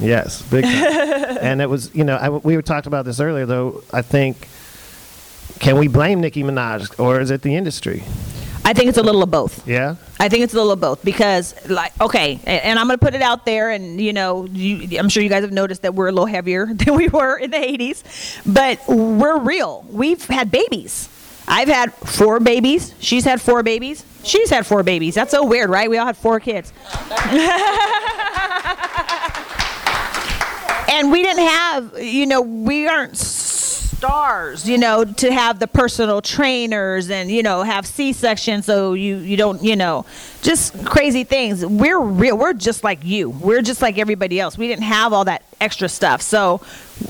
[0.00, 0.74] Yes, big time.
[1.40, 3.82] and it was, you know, I, we were talked about this earlier, though.
[3.92, 4.48] I think,
[5.60, 8.02] can we blame Nicki Minaj or is it the industry?
[8.64, 9.66] I think it's a little of both.
[9.68, 9.96] Yeah.
[10.18, 13.14] I think it's a little of both because, like, okay, and I'm going to put
[13.14, 16.08] it out there, and you know, you, I'm sure you guys have noticed that we're
[16.08, 18.02] a little heavier than we were in the 80s,
[18.46, 19.84] but we're real.
[19.90, 21.10] We've had babies.
[21.46, 22.94] I've had four babies.
[23.00, 24.04] She's had four babies.
[24.22, 25.14] She's had four babies.
[25.14, 25.90] That's so weird, right?
[25.90, 26.72] We all had four kids.
[30.90, 33.18] and we didn't have, you know, we aren't
[34.04, 39.16] stars, you know, to have the personal trainers and you know have C-section so you
[39.16, 40.04] you don't you know
[40.42, 41.64] just crazy things.
[41.64, 42.36] We're real.
[42.36, 43.30] We're just like you.
[43.30, 44.58] We're just like everybody else.
[44.58, 46.60] We didn't have all that extra stuff, so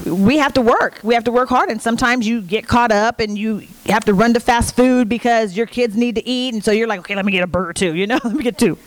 [0.06, 1.00] we have to work.
[1.02, 4.14] We have to work hard, and sometimes you get caught up and you have to
[4.14, 7.16] run to fast food because your kids need to eat, and so you're like, okay,
[7.16, 7.94] let me get a burger too.
[7.96, 8.78] You know, let me get two.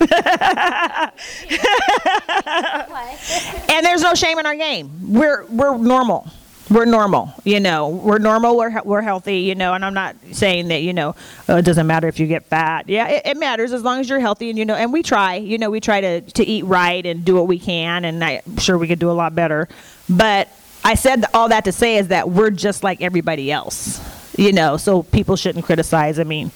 [3.68, 5.12] and there's no shame in our game.
[5.12, 6.30] We're we're normal.
[6.70, 7.88] We're normal, you know.
[7.88, 8.56] We're normal.
[8.56, 9.72] We're we're healthy, you know.
[9.72, 11.14] And I'm not saying that, you know,
[11.48, 12.88] uh, it doesn't matter if you get fat.
[12.88, 14.74] Yeah, it, it matters as long as you're healthy, and you know.
[14.74, 17.58] And we try, you know, we try to to eat right and do what we
[17.58, 18.04] can.
[18.04, 19.66] And I'm sure we could do a lot better.
[20.10, 20.48] But
[20.84, 24.00] I said all that to say is that we're just like everybody else,
[24.36, 24.76] you know.
[24.76, 26.18] So people shouldn't criticize.
[26.18, 26.50] I mean,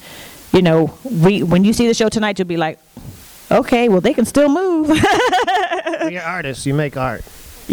[0.51, 2.79] you know, we when you see the show tonight, you'll be like,
[3.49, 4.89] okay, well they can still move.
[6.09, 6.65] You're artists.
[6.65, 7.23] You make art,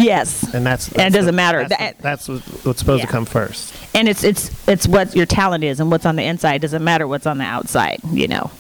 [0.01, 0.53] yes.
[0.55, 1.67] and that's, And it doesn't the- matter.
[1.69, 3.07] That's, That- that's what, what's supposed Yeah.
[3.07, 3.75] to come first.
[3.95, 7.07] and it's it's it's what your talent is and what's on the inside doesn't matter
[7.09, 8.51] what's on the outside you know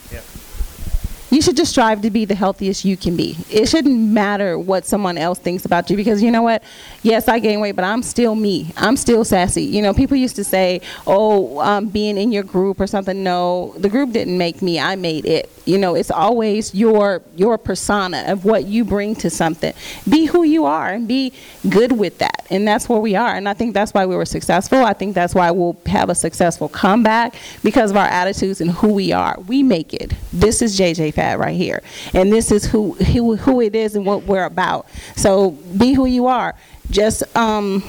[1.30, 3.36] you should just strive to be the healthiest you can be.
[3.48, 6.62] It shouldn't matter what someone else thinks about you because you know what?
[7.02, 8.72] Yes, I gained weight, but I'm still me.
[8.76, 9.62] I'm still sassy.
[9.62, 13.74] You know, people used to say, "Oh, um, being in your group or something." No,
[13.78, 14.80] the group didn't make me.
[14.80, 15.50] I made it.
[15.64, 19.72] You know, it's always your your persona of what you bring to something.
[20.08, 21.32] Be who you are and be
[21.68, 22.46] good with that.
[22.50, 23.34] And that's where we are.
[23.34, 24.84] And I think that's why we were successful.
[24.84, 28.88] I think that's why we'll have a successful comeback because of our attitudes and who
[28.88, 29.38] we are.
[29.46, 30.12] We make it.
[30.32, 31.82] This is JJ Fad right here.
[32.14, 34.86] And this is who who, who it is and what we're about.
[35.16, 36.54] So be who you are.
[36.90, 37.82] Just um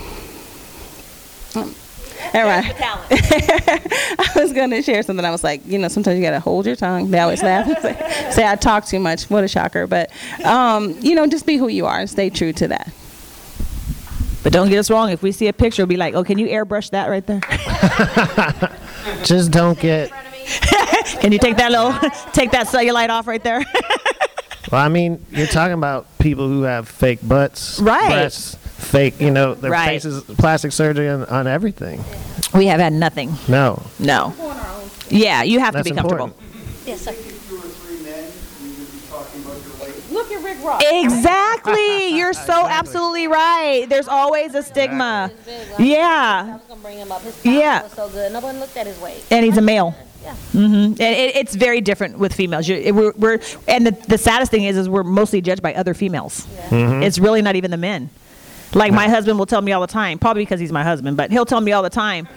[1.55, 1.75] um,
[2.33, 2.73] all right.
[2.79, 5.25] I was going to share something.
[5.25, 7.11] I was like, you know, sometimes you got to hold your tongue.
[7.11, 9.29] They always laugh and say, say I talk too much.
[9.29, 9.85] What a shocker.
[9.87, 10.11] But,
[10.45, 12.93] um, you know, just be who you are and stay true to that.
[14.43, 16.39] but don't get us wrong if we see a picture we'll be like oh can
[16.39, 17.41] you airbrush that right there
[19.23, 20.11] Just don't get.
[21.21, 21.91] can you take that little
[22.33, 23.63] take that cellulite off right there
[24.71, 28.07] Well, I mean, you're talking about people who have fake butts, Right.
[28.09, 29.87] breasts, fake, you know, their Right.
[30.01, 32.01] faces, plastic surgery on, on everything.
[32.53, 34.33] we have had nothing No, no
[35.09, 36.87] yeah you have that's to be comfortable important.
[36.87, 37.11] Yes, sir.
[37.11, 38.23] If you were three men,
[38.63, 40.11] we would be talking about your weight.
[40.11, 40.81] Look at Rick Ross.
[40.85, 45.31] exactly you're so absolutely right there's always a stigma
[45.79, 47.21] yeah I was gonna bring him up.
[47.23, 47.83] His Yeah.
[47.83, 48.31] was so good.
[48.31, 49.23] No one looked at his weight.
[49.31, 50.31] and he's a male Yeah.
[50.53, 50.73] Mm-hmm.
[50.73, 52.67] And it, it's very different with females.
[52.67, 55.73] You, it- we're, we're, and the, the saddest thing is, is we're mostly judged by
[55.73, 56.47] other females.
[56.71, 58.09] It's really not even the men.
[58.73, 61.29] Like my husband will tell me all the time, probably because he's my husband, but
[61.31, 62.27] he'll tell me all the time,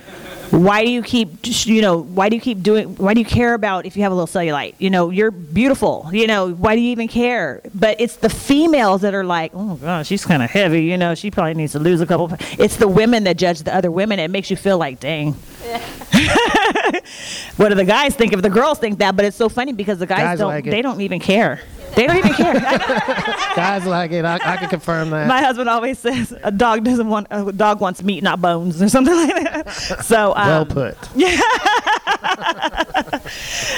[0.54, 3.54] why do you keep, you know, why do you keep doing, why do you care
[3.54, 4.74] about if you have a little cellulite?
[4.78, 6.08] You know, you're beautiful.
[6.12, 7.60] You know, why do you even care?
[7.74, 10.84] But it's the females that are like, oh gosh, she's kind of heavy.
[10.84, 12.30] You know, she probably needs to lose a couple.
[12.58, 14.18] It's the women that judge the other women.
[14.18, 15.32] It makes you feel like, dang.
[17.56, 19.16] what do the guys think if the girls think that?
[19.16, 20.48] But it's so funny because the guys, Guys don't.
[20.48, 21.60] like they don't even care.
[21.94, 22.54] They don't even care.
[23.56, 24.24] Guys like it.
[24.24, 25.26] I, I can confirm that.
[25.28, 28.88] My husband always says a dog doesn't want a dog wants meat, not bones, or
[28.88, 29.70] something like that.
[30.04, 30.96] So um, well put.
[31.14, 31.38] Yeah.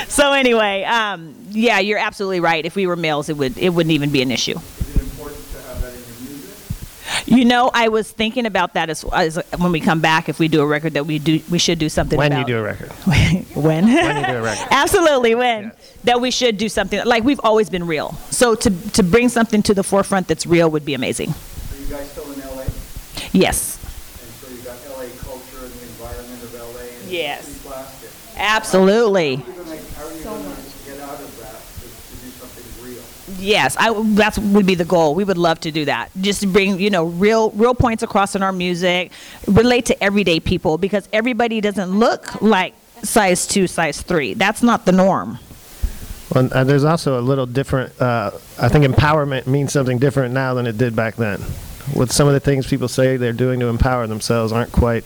[0.09, 2.65] So anyway, um, yeah, you're absolutely right.
[2.65, 4.57] If we were males, it would it wouldn't even be an issue.
[4.59, 6.57] Is it important to have that in your music?
[7.29, 10.47] You know, I was thinking about that as, as when we come back, if we
[10.47, 12.63] do a record, that we do we should do something When about you do a
[12.63, 12.91] record.
[13.05, 14.69] when When you do a record.
[14.71, 15.93] absolutely when Yes.
[16.05, 18.13] that we should do something like we've always been real.
[18.31, 21.31] So to to bring something to the forefront that's real would be amazing.
[21.31, 22.63] Are you guys still in LA?
[22.63, 22.73] And
[23.33, 23.79] Yes,
[24.41, 27.59] so you got LA culture and the environment of LA and Yes.
[27.65, 28.11] plastic.
[28.37, 29.37] absolutely.
[29.37, 30.57] How are you gonna, how are you gonna
[30.87, 33.03] get out of that to, to do something real?
[33.39, 35.15] Yes, I that's would be the goal.
[35.15, 36.11] We would love to do that.
[36.21, 39.13] Just to bring, you know, real real points across in our music,
[39.47, 44.35] relate to everyday people because everybody doesn't look like size 2, size 3.
[44.35, 45.39] That's not the norm.
[46.35, 48.01] Well, uh, there's also a little different.
[48.01, 51.41] Uh, I think empowerment means something different now than it did back then.
[51.95, 55.05] With some of the things people say they're doing to empower themselves aren't quite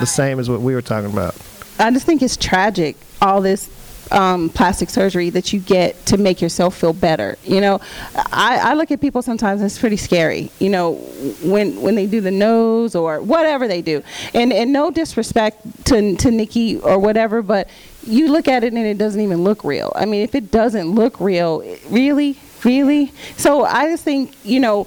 [0.00, 1.36] the same as what we were talking about.
[1.78, 3.70] I just think it's tragic all this
[4.10, 7.36] um, plastic surgery that you get to make yourself feel better.
[7.44, 7.80] You know,
[8.14, 10.50] I, I look at people sometimes and it's pretty scary.
[10.58, 10.94] You know,
[11.42, 14.02] when when they do the nose or whatever they do,
[14.34, 17.68] and and no disrespect to to Nicki or whatever, but
[18.06, 19.92] you look at it and it doesn't even look real.
[19.96, 23.12] I mean, if it doesn't look real, really, really.
[23.36, 24.86] So I just think you know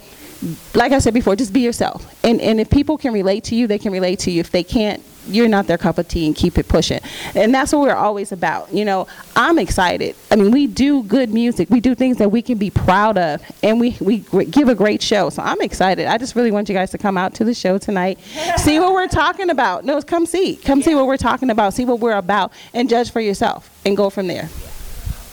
[0.74, 2.16] like I said before, just be yourself.
[2.24, 4.40] And and if people can relate to you, they can relate to you.
[4.40, 7.00] If they can't, you're not their cup of tea and keep it pushing.
[7.36, 8.74] And that's what we're always about.
[8.74, 10.16] You know, I'm excited.
[10.32, 11.70] I mean, we do good music.
[11.70, 15.02] We do things that we can be proud of and we we give a great
[15.02, 15.30] show.
[15.30, 16.08] So I'm excited.
[16.08, 18.20] I just really want you guys to come out to the show tonight.
[18.58, 19.86] see what we're talking about.
[19.86, 20.56] No, come see.
[20.56, 21.74] Come see what we're talking about.
[21.74, 24.50] See what we're about and judge for yourself and go from there.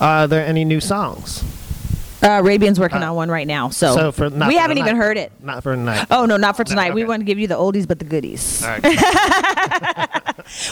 [0.01, 1.43] Are there any new songs?
[2.23, 4.97] Uh, Arabian's working on one right now, so, So for not we for haven't even
[4.97, 5.33] heard it.
[5.43, 6.07] Not for tonight.
[6.11, 6.95] Oh no, not for tonight.
[6.95, 7.09] We okay.
[7.09, 8.65] want to give you the oldies but the goodies.
[8.65, 10.23] All right.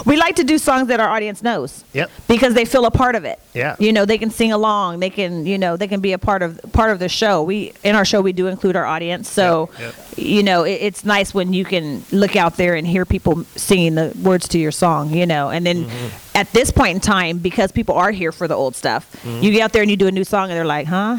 [0.07, 1.84] We like to do songs that our audience knows.
[1.92, 2.11] Yep.
[2.28, 3.40] Because they feel a part of it.
[3.55, 3.76] Yeah.
[3.78, 5.01] You know, they can sing along.
[5.01, 7.42] They can, you know, they can be a part of part of the show.
[7.42, 9.28] We in our show we do include our audience.
[9.28, 13.05] So, Yep, you know, it, it's nice when you can look out there and hear
[13.05, 15.11] people singing the words to your song.
[15.11, 16.37] You know, and then Mm-hmm.
[16.37, 19.43] at this point in time, because people are here for the old stuff, Mm-hmm.
[19.43, 21.19] you get out there and you do a new song, and they're like, "Huh."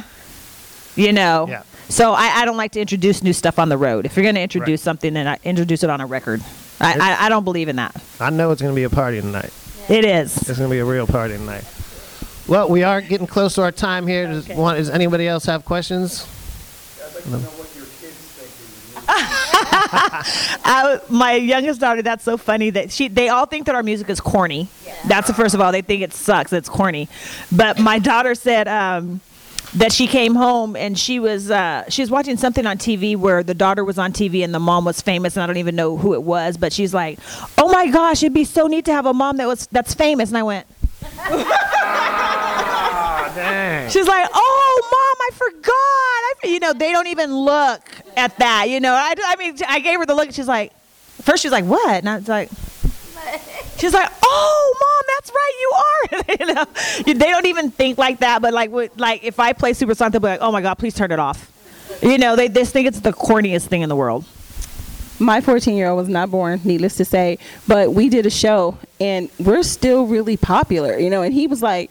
[0.96, 1.48] You know.
[1.50, 1.64] Yeah.
[1.90, 4.06] So I, I don't like to introduce new stuff on the road.
[4.06, 4.86] If you're going to introduce Right.
[4.86, 6.42] something, then I introduce it on a record.
[6.80, 7.96] I, I, I don't believe in that.
[8.20, 9.52] I know it's going to be a party tonight.
[9.88, 10.36] It is.
[10.38, 11.64] It's going to be a real party tonight.
[12.48, 14.26] Well, we are getting close to our time here.
[14.26, 16.26] Does, want, does anybody else have questions?
[17.06, 19.05] I'd like to know what your kids think of your music.
[20.66, 24.10] I, my youngest daughter, that's so funny that she, they all think that our music
[24.10, 24.68] is corny.
[25.08, 27.08] That's the first of all, they think it sucks, it's corny.
[27.52, 29.22] But my daughter said um,
[29.76, 33.44] that she came home and she was, uh, she was watching something on TV where
[33.44, 35.98] the daughter was on TV and the mom was famous and I don't even know
[35.98, 37.20] who it was, but she's like,
[37.58, 40.30] oh my gosh, it'd be so neat to have a mom that was, that's famous.
[40.30, 40.68] And I went,
[43.36, 43.90] Dang.
[43.90, 47.82] She's like, "Oh, mom, I forgot." I, f-" you know, they don't even look
[48.18, 48.70] at that.
[48.70, 50.26] You know, I, I mean, I gave her the look.
[50.28, 50.74] and She's like,
[51.22, 52.50] first she was like, "What?" And I was like,
[53.78, 56.66] she's like, "Oh, mom, that's right, you are." you know,
[57.20, 58.42] they don't even think like that.
[58.42, 60.94] But like, with, like if I play Supersonic, they'll be like, "Oh my god, please
[60.94, 61.52] turn it off."
[62.02, 64.26] You know, they just think it's the corniest thing in the world.
[65.20, 68.78] my 14 year old was not born needless to say but we did a show
[69.00, 71.90] and we're still really popular you know and he was like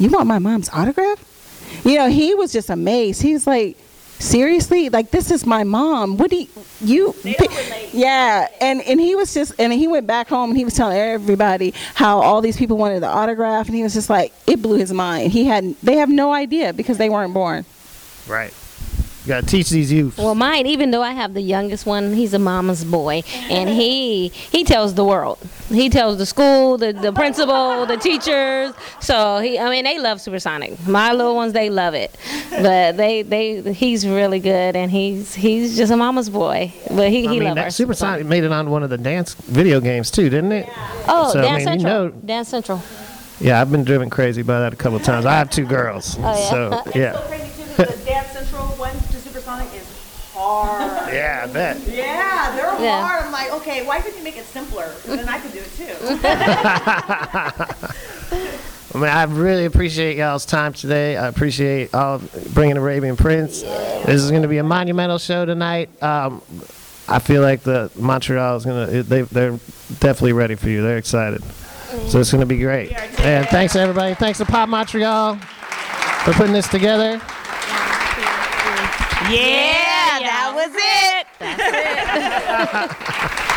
[0.00, 1.24] you want my mom's autograph?
[1.84, 3.22] You know he was just amazed.
[3.22, 3.76] He's like
[4.20, 4.88] seriously?
[4.88, 6.16] Like this is my mom.
[6.16, 6.48] What do you,
[6.80, 7.14] you
[7.92, 10.96] yeah and and he was just and he went back home and he was telling
[10.96, 14.78] everybody how all these people wanted the autograph and he was just like it blew
[14.78, 15.32] his mind.
[15.32, 17.64] He had they have no idea because they weren't born.
[18.28, 18.54] Right.
[19.24, 20.16] You got to teach these youth.
[20.16, 24.28] Well, mine, even though I have the youngest one, he's a mama's boy, and he
[24.28, 25.38] he tells the world.
[25.68, 28.72] He tells the school, the, the principal, the teachers.
[29.00, 30.84] So he, I mean, they love Supersonic.
[30.88, 32.16] My little ones, they love it,
[32.50, 36.72] but they they he's really good, and he's he's just a mama's boy.
[36.88, 39.34] But he I he mean, loves that Supersonic made it on one of the dance
[39.34, 40.68] video games too, didn't it?
[41.06, 42.04] Oh, So, I Dance mean, you Central.
[42.06, 42.82] know- Dance Central.
[43.38, 45.24] Yeah, I've been driven crazy by that a couple of times.
[45.26, 46.50] I have two girls, Oh, yeah.
[46.50, 49.86] so yeah, crazy too because the Dance Central one to Supersonic is
[50.62, 50.90] hard.
[51.14, 51.78] yeah, I bet.
[51.86, 53.06] Yeah, they're Yeah.
[53.06, 53.24] hard.
[53.24, 54.92] I'm like, okay, why couldn't you make it simpler?
[55.06, 55.94] Then I could do it too.
[58.92, 61.16] I mean, I really appreciate y'all's time today.
[61.16, 62.20] I appreciate all
[62.52, 63.62] bringing Arabian Prince.
[63.62, 65.90] This is going to be a monumental show tonight.
[66.02, 66.42] Um,
[67.08, 69.58] I feel like the Montreal is going to, they, they're
[70.00, 70.82] definitely ready for you.
[70.82, 71.42] They're excited.
[72.08, 72.92] So it's going to be great.
[73.20, 74.14] And thanks, everybody.
[74.14, 77.20] Thanks to Pop Montreal for putting this together.
[79.28, 79.89] Yeah,
[80.26, 81.26] that was it.
[81.38, 82.90] That's
[83.40, 83.46] it.